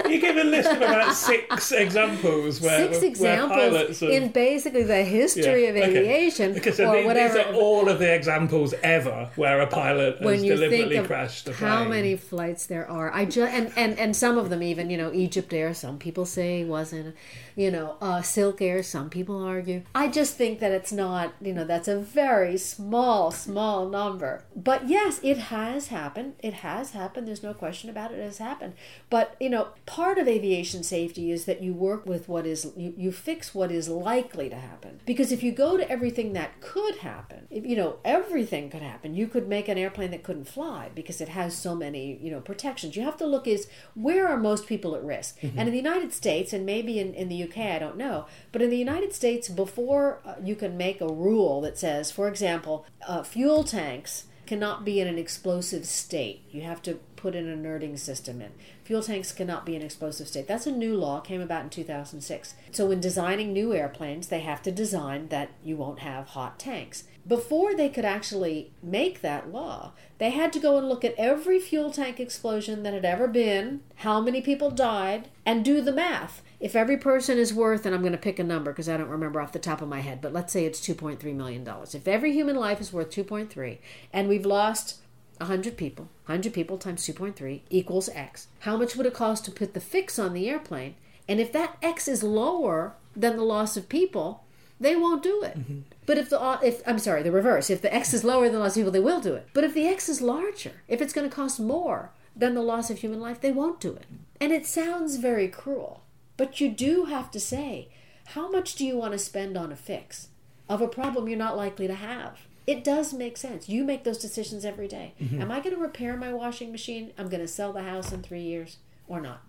[0.09, 4.29] You give a list of about six examples where Six where examples pilots have- in
[4.29, 7.37] basically the history Yeah, of aviation Okay, so or these, whatever.
[7.37, 11.01] these are all of the examples ever where a pilot has when you deliberately think
[11.01, 11.69] of crashed a plane.
[11.69, 14.97] how many flights there are, I just and, and and some of them even you
[14.97, 15.75] know EgyptAir.
[15.75, 17.15] Some people say wasn't,
[17.55, 18.83] you know, uh, SilkAir.
[18.83, 19.83] Some people argue.
[19.93, 21.33] I just think that it's not.
[21.41, 24.43] You know, that's a very small, small number.
[24.55, 26.33] But yes, it has happened.
[26.39, 27.27] It has happened.
[27.27, 28.19] There's no question about it.
[28.19, 28.73] It has happened.
[29.09, 32.93] But you know, part of aviation safety is that you work with what is you,
[32.97, 34.99] you fix what is likely to happen.
[35.05, 39.15] Because if you go to everything that could happen, if, you know, everything could happen.
[39.15, 42.39] You could make an airplane that couldn't fly because it has so many, you know,
[42.39, 42.95] protections.
[42.95, 45.39] You have to look is where are most people at risk?
[45.39, 45.59] Mm-hmm.
[45.59, 48.61] And in the United States and maybe in, in the UK, I don't know, but
[48.61, 52.85] in the United States, before uh, you can make a rule that says, for example,
[53.07, 56.43] uh, fuel tanks cannot be in an explosive state.
[56.51, 58.51] You have to put an inerting system in.
[58.83, 60.47] Fuel tanks cannot be in explosive state.
[60.47, 62.55] That's a new law, came about in 2006.
[62.71, 67.05] So when designing new airplanes, they have to design that you won't have hot tanks.
[67.27, 71.59] Before they could actually make that law, they had to go and look at every
[71.59, 76.41] fuel tank explosion that had ever been, how many people died, and do the math.
[76.59, 79.07] If every person is worth, and I'm going to pick a number because I don't
[79.07, 81.67] remember off the top of my head, but let's say it's $2.3 million.
[81.93, 83.77] If every human life is worth 2.3
[84.11, 84.97] and we've lost
[85.37, 89.73] 100 people, 100 people times 2.3 equals X, how much would it cost to put
[89.73, 90.95] the fix on the airplane?
[91.27, 94.43] And if that X is lower than the loss of people,
[94.81, 95.57] they won't do it.
[96.05, 97.69] But if the if I'm sorry, the reverse.
[97.69, 99.47] If the X is lower than loss of people, they will do it.
[99.53, 102.89] But if the X is larger, if it's going to cost more, than the loss
[102.89, 104.05] of human life, they won't do it.
[104.39, 106.03] And it sounds very cruel,
[106.37, 107.89] but you do have to say,
[108.27, 110.29] how much do you want to spend on a fix
[110.69, 112.39] of a problem you're not likely to have?
[112.65, 113.67] It does make sense.
[113.67, 115.13] You make those decisions every day.
[115.21, 115.41] Mhm.
[115.41, 117.11] Am I going to repair my washing machine?
[117.17, 118.77] I'm going to sell the house in three years
[119.07, 119.41] or not?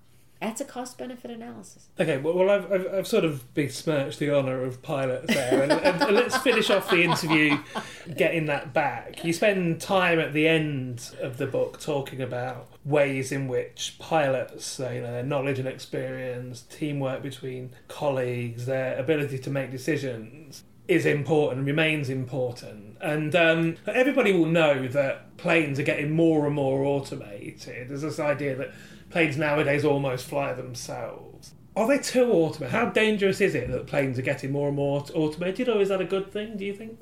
[0.43, 1.89] That's a cost benefit analysis.
[2.01, 5.71] Okay, well, well I've, I've, I've sort of besmirched the honour of pilots there, and,
[5.71, 7.59] and, and let's finish off the interview
[8.17, 9.25] getting that back.
[9.25, 14.81] You spend time at the end of the book talking about ways in which pilots,
[14.81, 21.07] you know, their knowledge and experience, teamwork between colleagues, their ability to make decisions is
[21.07, 22.97] important remains important.
[23.01, 27.89] And um, everybody will know that planes are getting more and more automated.
[27.89, 28.73] There's this idea that
[29.13, 31.53] planes nowadays almost fly themselves.
[31.77, 32.73] Are they too automated?
[32.73, 36.01] How dangerous is it that planes are getting more and more automated, or is that
[36.01, 36.57] a good thing?
[36.57, 36.99] Do you think?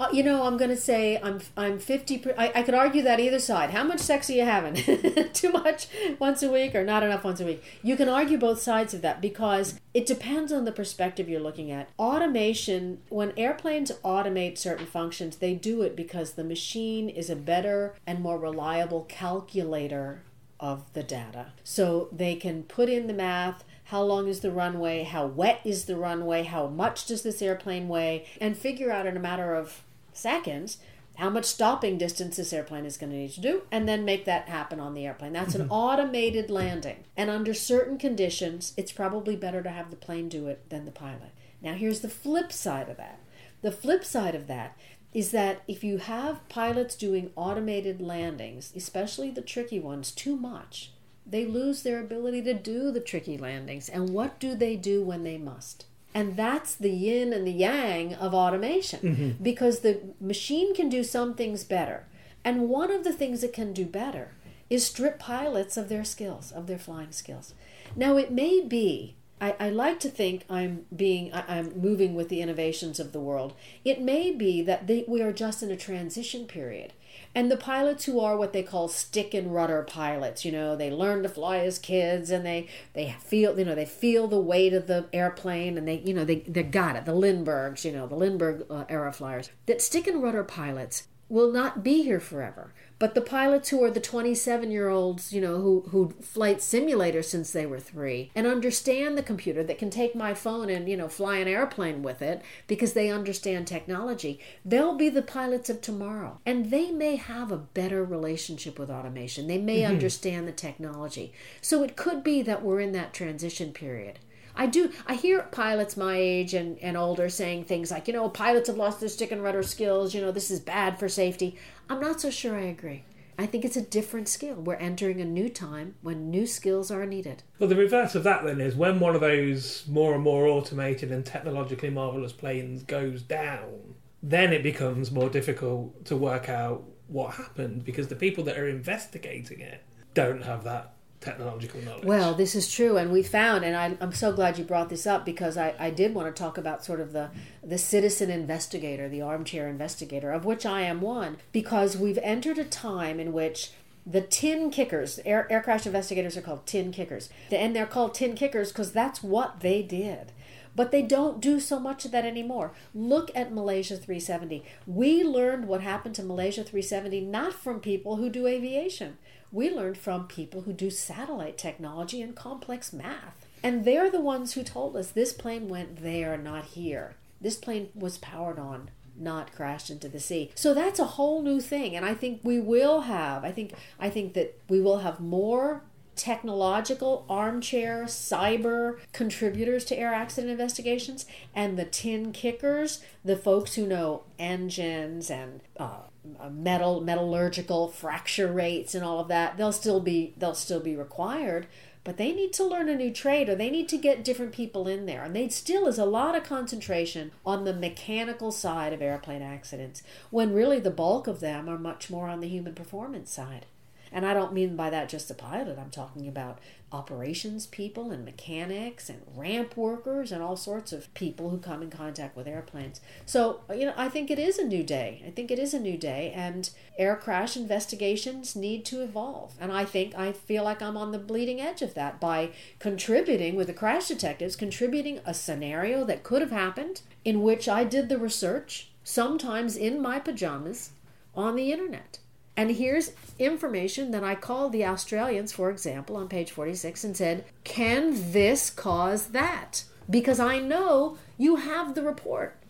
[0.00, 2.18] Uh, you know, I'm going to say I'm I'm 50.
[2.18, 3.70] Per, I, I could argue that either side.
[3.70, 4.74] How much sex are you having?
[5.32, 5.88] Too much
[6.20, 7.62] once a week or not enough once a week?
[7.82, 11.72] You can argue both sides of that because it depends on the perspective you're looking
[11.72, 11.88] at.
[11.98, 17.96] Automation, when airplanes automate certain functions, they do it because the machine is a better
[18.06, 20.22] and more reliable calculator
[20.60, 21.52] of the data.
[21.64, 23.64] So they can put in the math.
[23.84, 25.04] How long is the runway?
[25.04, 26.42] How wet is the runway?
[26.42, 28.26] How much does this airplane weigh?
[28.40, 29.82] And figure out in a matter of
[30.12, 30.78] seconds
[31.16, 34.24] how much stopping distance this airplane is going to need to do, and then make
[34.24, 35.32] that happen on the airplane.
[35.32, 35.72] That's an mm-hmm.
[35.72, 37.02] automated landing.
[37.16, 40.92] And under certain conditions, it's probably better to have the plane do it than the
[40.92, 41.32] pilot.
[41.60, 43.18] Now, here's the flip side of that.
[43.62, 44.76] The flip side of that
[45.18, 50.92] is that if you have pilots doing automated landings, especially the tricky ones, too much,
[51.26, 53.88] they lose their ability to do the tricky landings.
[53.88, 55.86] And what do they do when they must?
[56.14, 59.42] And that's the yin and the yang of automation Mhm.
[59.42, 62.06] because the machine can do some things better.
[62.44, 64.36] And one of the things it can do better
[64.70, 67.54] is strip pilots of their skills, of their flying skills.
[67.96, 72.28] Now, it may be, I, I like to think I'm being, I, I'm moving with
[72.28, 73.54] the innovations of the world.
[73.84, 76.92] It may be that they, we are just in a transition period.
[77.34, 80.90] And the pilots who are what they call stick and rudder pilots, you know, they
[80.90, 84.72] learn to fly as kids and they, they feel, you know, they feel the weight
[84.72, 87.04] of the airplane and they, you know, they, they got it.
[87.04, 89.50] The Lindberghs, you know, the Lindbergh uh, era flyers.
[89.66, 92.72] That stick and rudder pilots will not be here forever.
[92.98, 97.26] But the pilots who are the 27 year olds, you know, who, who flight simulators
[97.26, 100.96] since they were three and understand the computer that can take my phone and, you
[100.96, 105.80] know, fly an airplane with it because they understand technology, they'll be the pilots of
[105.80, 106.40] tomorrow.
[106.44, 109.46] And they may have a better relationship with automation.
[109.46, 109.88] They may Mhm.
[109.90, 111.32] understand the technology.
[111.60, 114.18] So it could be that we're in that transition period.
[114.58, 114.90] I do.
[115.06, 118.76] I hear pilots my age and, and older saying things like, you know, pilots have
[118.76, 120.14] lost their stick and rudder skills.
[120.14, 121.56] You know, this is bad for safety.
[121.88, 123.04] I'm not so sure I agree.
[123.38, 124.56] I think it's a different skill.
[124.56, 127.44] We're entering a new time when new skills are needed.
[127.60, 131.12] Well, the reverse of that then is when one of those more and more automated
[131.12, 137.34] and technologically marvelous planes goes down, then it becomes more difficult to work out what
[137.34, 139.84] happened because the people that are investigating it
[140.14, 142.04] don't have that technological knowledge.
[142.04, 145.06] Well, this is true, and we found, and I, I'm so glad you brought this
[145.06, 147.30] up because I, I did want to talk about sort of the
[147.62, 152.64] the citizen investigator, the armchair investigator, of which I am one, because we've entered a
[152.64, 153.72] time in which
[154.06, 158.34] the tin kickers, air, air crash investigators are called tin kickers, and they're called tin
[158.34, 160.32] kickers because that's what they did.
[160.74, 162.72] But they don't do so much of that anymore.
[162.94, 164.64] Look at Malaysia 370.
[164.86, 169.18] We learned what happened to Malaysia 370 not from people who do aviation.
[169.50, 173.46] We learned from people who do satellite technology and complex math.
[173.62, 177.14] And they're the ones who told us this plane went there, not here.
[177.40, 180.50] This plane was powered on, not crashed into the sea.
[180.54, 181.96] So that's a whole new thing.
[181.96, 185.82] And I think we will have, I think I think that we will have more
[186.18, 191.24] technological armchair cyber contributors to air accident investigations
[191.54, 196.00] and the tin kickers the folks who know engines and uh,
[196.40, 200.94] Uh, metal metallurgical fracture rates and all of that they'll still be they'll still be
[200.94, 201.66] required
[202.04, 204.86] but they need to learn a new trade or they need to get different people
[204.86, 209.02] in there and they still is a lot of concentration on the mechanical side of
[209.02, 213.30] airplane accidents when really the bulk of them are much more on the human performance
[213.30, 213.66] side
[214.12, 215.78] and I don't mean by that just the pilot.
[215.78, 216.58] I'm talking about
[216.90, 221.90] operations people and mechanics and ramp workers and all sorts of people who come in
[221.90, 223.00] contact with airplanes.
[223.26, 225.22] So, you know, I think it is a new day.
[225.26, 229.54] I think it is a new day and air crash investigations need to evolve.
[229.60, 233.54] And I think I feel like I'm on the bleeding edge of that by contributing
[233.54, 238.08] with the crash detectives, contributing a scenario that could have happened in which I did
[238.08, 240.92] the research, sometimes in my pajamas,
[241.34, 242.18] on the internet
[242.58, 247.44] And here's information that I called the Australians, for example, on page 46 and said,
[247.62, 249.84] Can this cause that?
[250.10, 252.60] Because I know you have the report.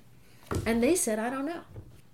[0.67, 1.63] And they said, I don't know.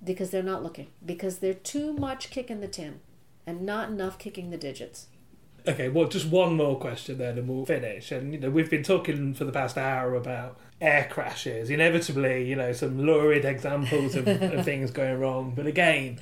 [0.04, 0.86] Because they're not looking.
[1.04, 3.00] Because they're too much kicking the tin
[3.44, 5.08] and not enough kicking the digits.
[5.66, 8.12] Okay, well, just one more question then, and we'll finish.
[8.12, 11.70] And you know, we've been talking for the past hour about air crashes.
[11.70, 15.54] Inevitably, you know, some lurid examples of, of things going wrong.
[15.56, 16.20] But again,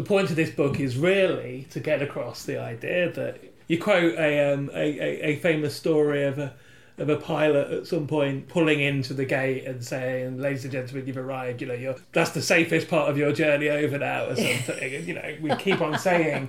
[0.00, 3.38] the point of this book is really to get across the idea that
[3.68, 6.54] you quote a um, a, a, famous story of a
[6.96, 11.06] of a pilot at some point pulling into the gate and saying, "Ladies and gentlemen,
[11.06, 11.60] you've arrived.
[11.60, 14.94] You know, you're that's the safest part of your journey over now," or something.
[14.94, 16.48] and, you know, we keep on saying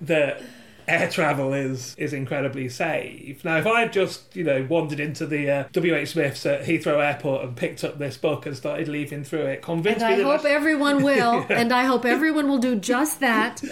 [0.00, 0.42] that
[0.88, 3.44] air travel is is incredibly safe.
[3.44, 7.44] Now, if I'd just you know wandered into the uh, WH Smiths at Heathrow Airport
[7.44, 10.38] and picked up this book and started leafing through it, convinced And me I that
[10.38, 13.62] hope everyone will, and I hope everyone will do just that.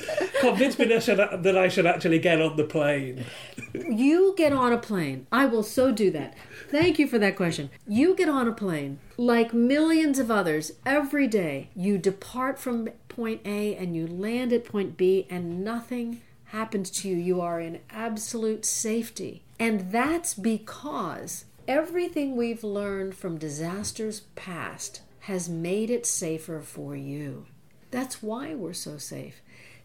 [0.40, 3.24] convinced me that I, should, that I should actually get on the plane.
[3.72, 5.26] You get on a plane.
[5.32, 6.34] I will so do that.
[6.68, 7.70] Thank you for that question.
[7.86, 11.70] You get on a plane, like millions of others, every day.
[11.74, 17.08] You depart from point A and you land at point B, and nothing happens to
[17.08, 17.16] you.
[17.16, 19.42] You are in absolute safety.
[19.58, 27.46] And that's because everything we've learned from disasters past has made it safer for you.
[27.90, 29.40] That's why we're so safe.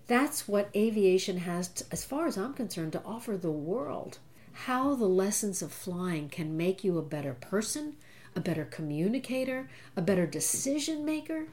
[0.08, 4.20] That's what aviation has, to, as far as I'm concerned, to offer the world.
[4.54, 7.96] How the lessons of flying can make you a better person,
[8.36, 11.46] a better communicator, a better decision maker.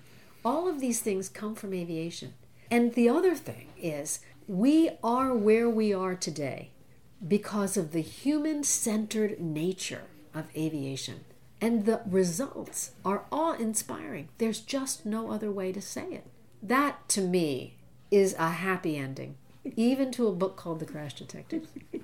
[0.45, 2.35] All of these things come from aviation.
[2.71, 6.71] And the other thing is, we are where we are today
[7.27, 11.21] because of the human centered nature of aviation.
[11.61, 14.29] And the results are awe inspiring.
[14.39, 16.27] There's just no other way to say it.
[16.63, 17.75] That, to me,
[18.11, 19.37] is a happy ending,
[19.77, 21.69] even to a book called The Crash Detectives.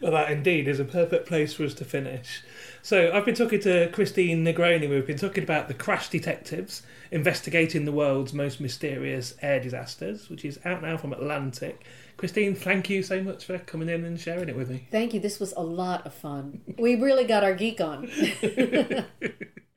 [0.00, 2.42] Well, that indeed is a perfect place for us to finish.
[2.82, 4.88] So, I've been talking to Christine Negroni.
[4.88, 10.44] We've been talking about the Crash Detectives, investigating the world's most mysterious air disasters, which
[10.44, 11.84] is out now from Atlantic.
[12.16, 14.86] Christine, thank you so much for coming in and sharing it with me.
[14.90, 15.20] Thank you.
[15.20, 16.60] This was a lot of fun.
[16.78, 18.10] We really got our geek on.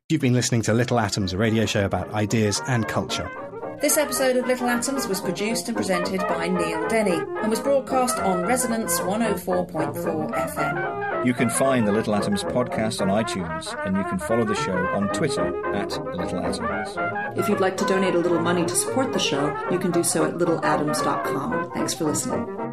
[0.09, 3.31] You've been listening to Little Atoms, a radio show about ideas and culture.
[3.81, 8.17] This episode of Little Atoms was produced and presented by Neil Denny and was broadcast
[8.19, 11.25] on Resonance 104.4 FM.
[11.25, 14.75] You can find the Little Atoms podcast on iTunes, and you can follow the show
[14.75, 16.97] on Twitter at Little Atoms.
[17.37, 20.03] If you'd like to donate a little money to support the show, you can do
[20.03, 21.71] so at littleatoms.com.
[21.71, 22.72] Thanks for listening.